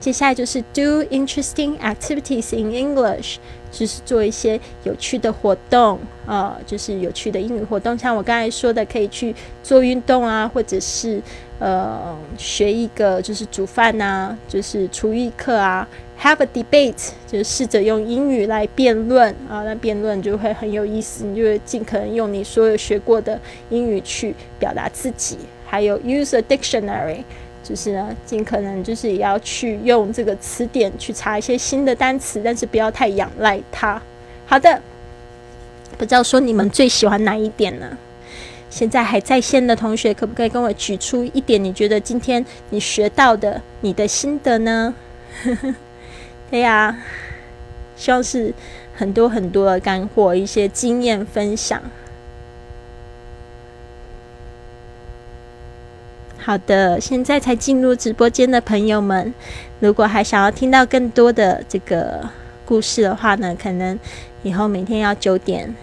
[0.00, 3.36] 接下来就是 do interesting activities in English，
[3.70, 11.22] 就是做一些有趣的活动啊，就是有趣的英语活动，像我刚才说的，可以去做运动啊，或者是
[11.58, 15.86] 呃学一个就是煮饭呐，就是厨艺课啊。
[16.18, 21.24] Have a debate，就是试着用英语来辩论啊，那辩论就会很有意思。
[21.24, 23.38] 你就会尽可能用你所有学过的
[23.68, 25.36] 英语去表达自己。
[25.66, 27.18] 还有 use a dictionary，
[27.62, 34.00] 就是呢，尽可能就是也要去用这个词典去查一些新的单词，但是不要太仰赖它。
[34.46, 34.80] 好的，
[35.98, 37.86] 不知道说你们最喜欢哪一点呢？
[38.76, 44.94] 现在还在线的同学，可不可以跟我举出一点你觉得今天你学到的你的心得呢？
[46.50, 46.94] 对呀，
[47.96, 48.52] 希望是
[48.94, 51.80] 很多很多的干货，一些经验分享。
[56.36, 59.32] 好的，现在才进入直播间的朋友们，
[59.80, 62.28] 如果还想要听到更多的这个
[62.66, 63.98] 故事的话呢，可能
[64.42, 65.74] 以后每天要九点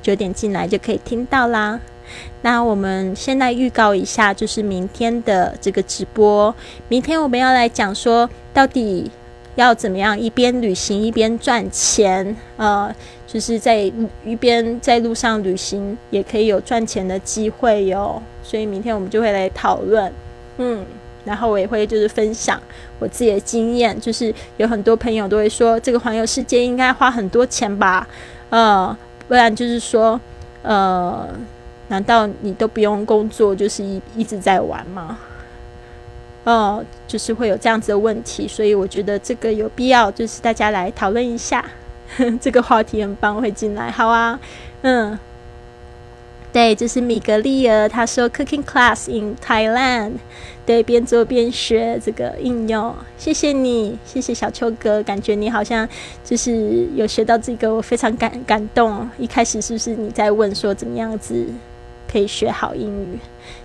[0.00, 1.78] 九点进来就可以听到啦。
[2.42, 6.54] 那我们先来预告一下，就是明天的这个直播，
[6.88, 9.10] 明天我们要来讲说到底。
[9.56, 12.36] 要怎么样一边旅行一边赚钱？
[12.56, 12.92] 呃，
[13.24, 13.76] 就是在
[14.24, 18.20] 一边在路上旅行也可以有赚钱的机会哟。
[18.42, 20.12] 所以明天我们就会来讨论，
[20.58, 20.84] 嗯，
[21.24, 22.60] 然后我也会就是分享
[22.98, 23.96] 我自己的经验。
[24.00, 28.04] 就是有很多朋友都会说，这个环游世界应该花很多钱吧？
[28.50, 28.98] 呃，
[29.28, 30.20] 不然就是说，
[30.62, 31.28] 呃，
[31.88, 35.18] 难道你都不用工作，就是一一直在玩吗？
[36.44, 41.64] 哦，就是会有这样子的问题，所以我觉得这个有必要，就是大家来讨论一下。
[42.38, 44.38] 这个话题很棒，会进来，好啊，
[44.82, 45.18] 嗯，
[46.52, 50.12] 对，这是米格利尔，他说 cooking class in Thailand，
[50.66, 55.88] 对，边做边学这个应用，谢谢你，谢谢小秋哥，感觉你好像
[56.22, 59.08] 就是有学到这个，我非常感感动。
[59.18, 61.46] 一开始是不是你在问说怎么样子
[62.14, 63.18] 可以学好英语？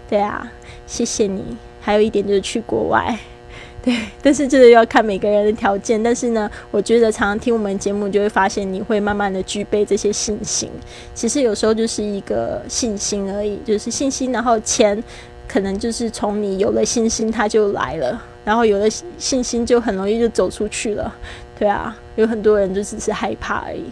[0.10, 0.52] 对啊，
[0.88, 1.56] 谢谢你。
[1.80, 3.16] 还有一点就是去国外，
[3.84, 6.02] 对，但是这个要看每个人的条件。
[6.02, 10.68] 但是呢，我觉得常常听我们节目，就会发现你会慢慢的具备这些信心。
[11.14, 15.02] 其实有时候就是一个信心而已，就是信心，然后钱
[15.48, 18.90] 可能就是从你有了信心，它就来了，然后有了
[19.20, 21.16] 信心就很容易就走出去了。
[21.60, 23.86] 对啊，有很多人就只是害怕而已，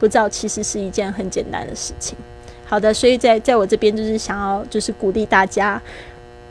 [0.00, 2.18] 不知道其实是一件很简单的事情。
[2.70, 5.82] 好的，所以在在我这边就是想要就是鼓励大家。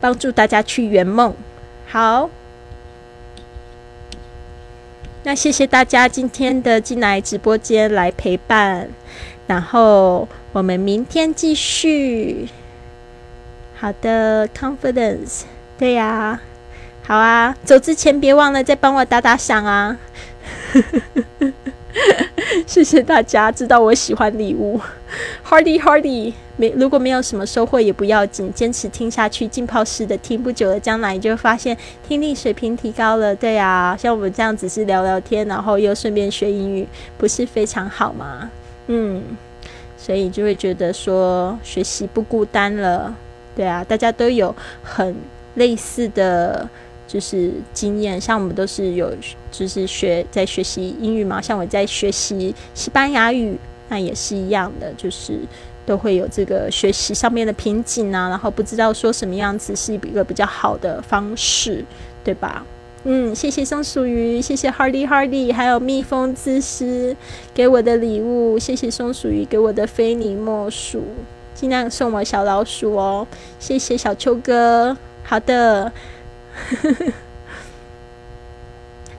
[0.02, 1.34] 帮助大家去圆梦，
[1.86, 2.30] 好。
[5.24, 8.88] 那谢谢大家今天的进来直播间来陪伴，
[9.46, 12.48] 然后我们明天继续。
[13.76, 15.42] 好的，confidence，
[15.76, 16.40] 对呀，
[17.02, 17.54] 好啊。
[17.62, 19.98] 走之前别忘了再帮我打打赏啊。
[22.66, 24.80] 谢谢大家，知道我喜欢礼物
[25.46, 26.32] ，Hardy Hardy。
[26.56, 31.74] 没如果没有什么收获也不要紧，坚持听下去，浸泡式的听，不久的将来你就发现
[32.06, 33.34] 听力水平提高了。
[33.34, 36.86] 对啊，像我们这样只是聊聊天，然后又顺便学英语，
[37.16, 38.50] 不是非常好吗？
[38.88, 39.22] 嗯，
[39.96, 43.14] 所以就会觉得说学习不孤单了。
[43.56, 45.16] 对啊，大家都有很
[45.54, 46.68] 类似的。
[47.12, 49.12] 就是经验，像我们都是有，
[49.50, 53.58] 就是学在学习英语嘛，像我在学习西班牙语，
[53.88, 55.40] 那也是一样的，就是
[55.84, 61.84] 都会有这个学习上面的瓶颈啊，然后不知道说什么样子是一个比较好的方式，
[62.22, 62.64] 对吧？
[63.02, 67.16] 嗯，谢谢松鼠鱼，谢谢 Hardy Hardy，还有蜜蜂之师
[67.52, 71.02] 给我的礼物，谢谢松鼠鱼给我的非你莫属，
[71.54, 73.26] 尽量送我小老鼠哦，
[73.58, 75.90] 谢谢小秋哥，好的。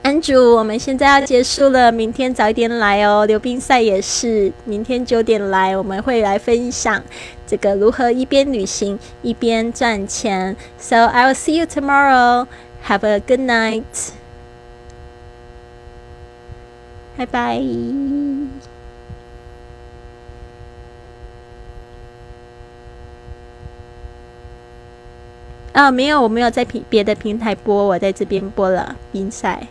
[0.02, 3.24] 安主，我们现在要结束了，明天早一点来哦。
[3.24, 7.00] 溜冰赛也是，明天九点来，我们会来分享
[7.46, 10.56] 这个如何一边旅行一边赚钱。
[10.76, 12.48] So I will see you tomorrow.
[12.88, 14.10] Have a good night.
[17.16, 17.62] 拜拜。
[25.72, 29.66] 啊，没有，我没有在平别的平台播，我在这边播了比赛。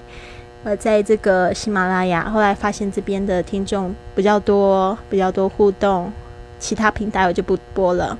[0.63, 6.11] 我在这个喜马拉雅，后来发现这边的听众比较多，比较多互动，
[6.59, 8.17] 其他平台我就不播了。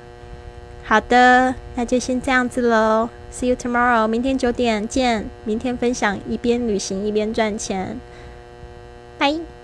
[0.84, 3.08] 好的，那就先这样子喽。
[3.32, 5.24] See you tomorrow，明天九点见。
[5.44, 7.98] 明天分享一边旅行一边赚钱。
[9.16, 9.61] 拜。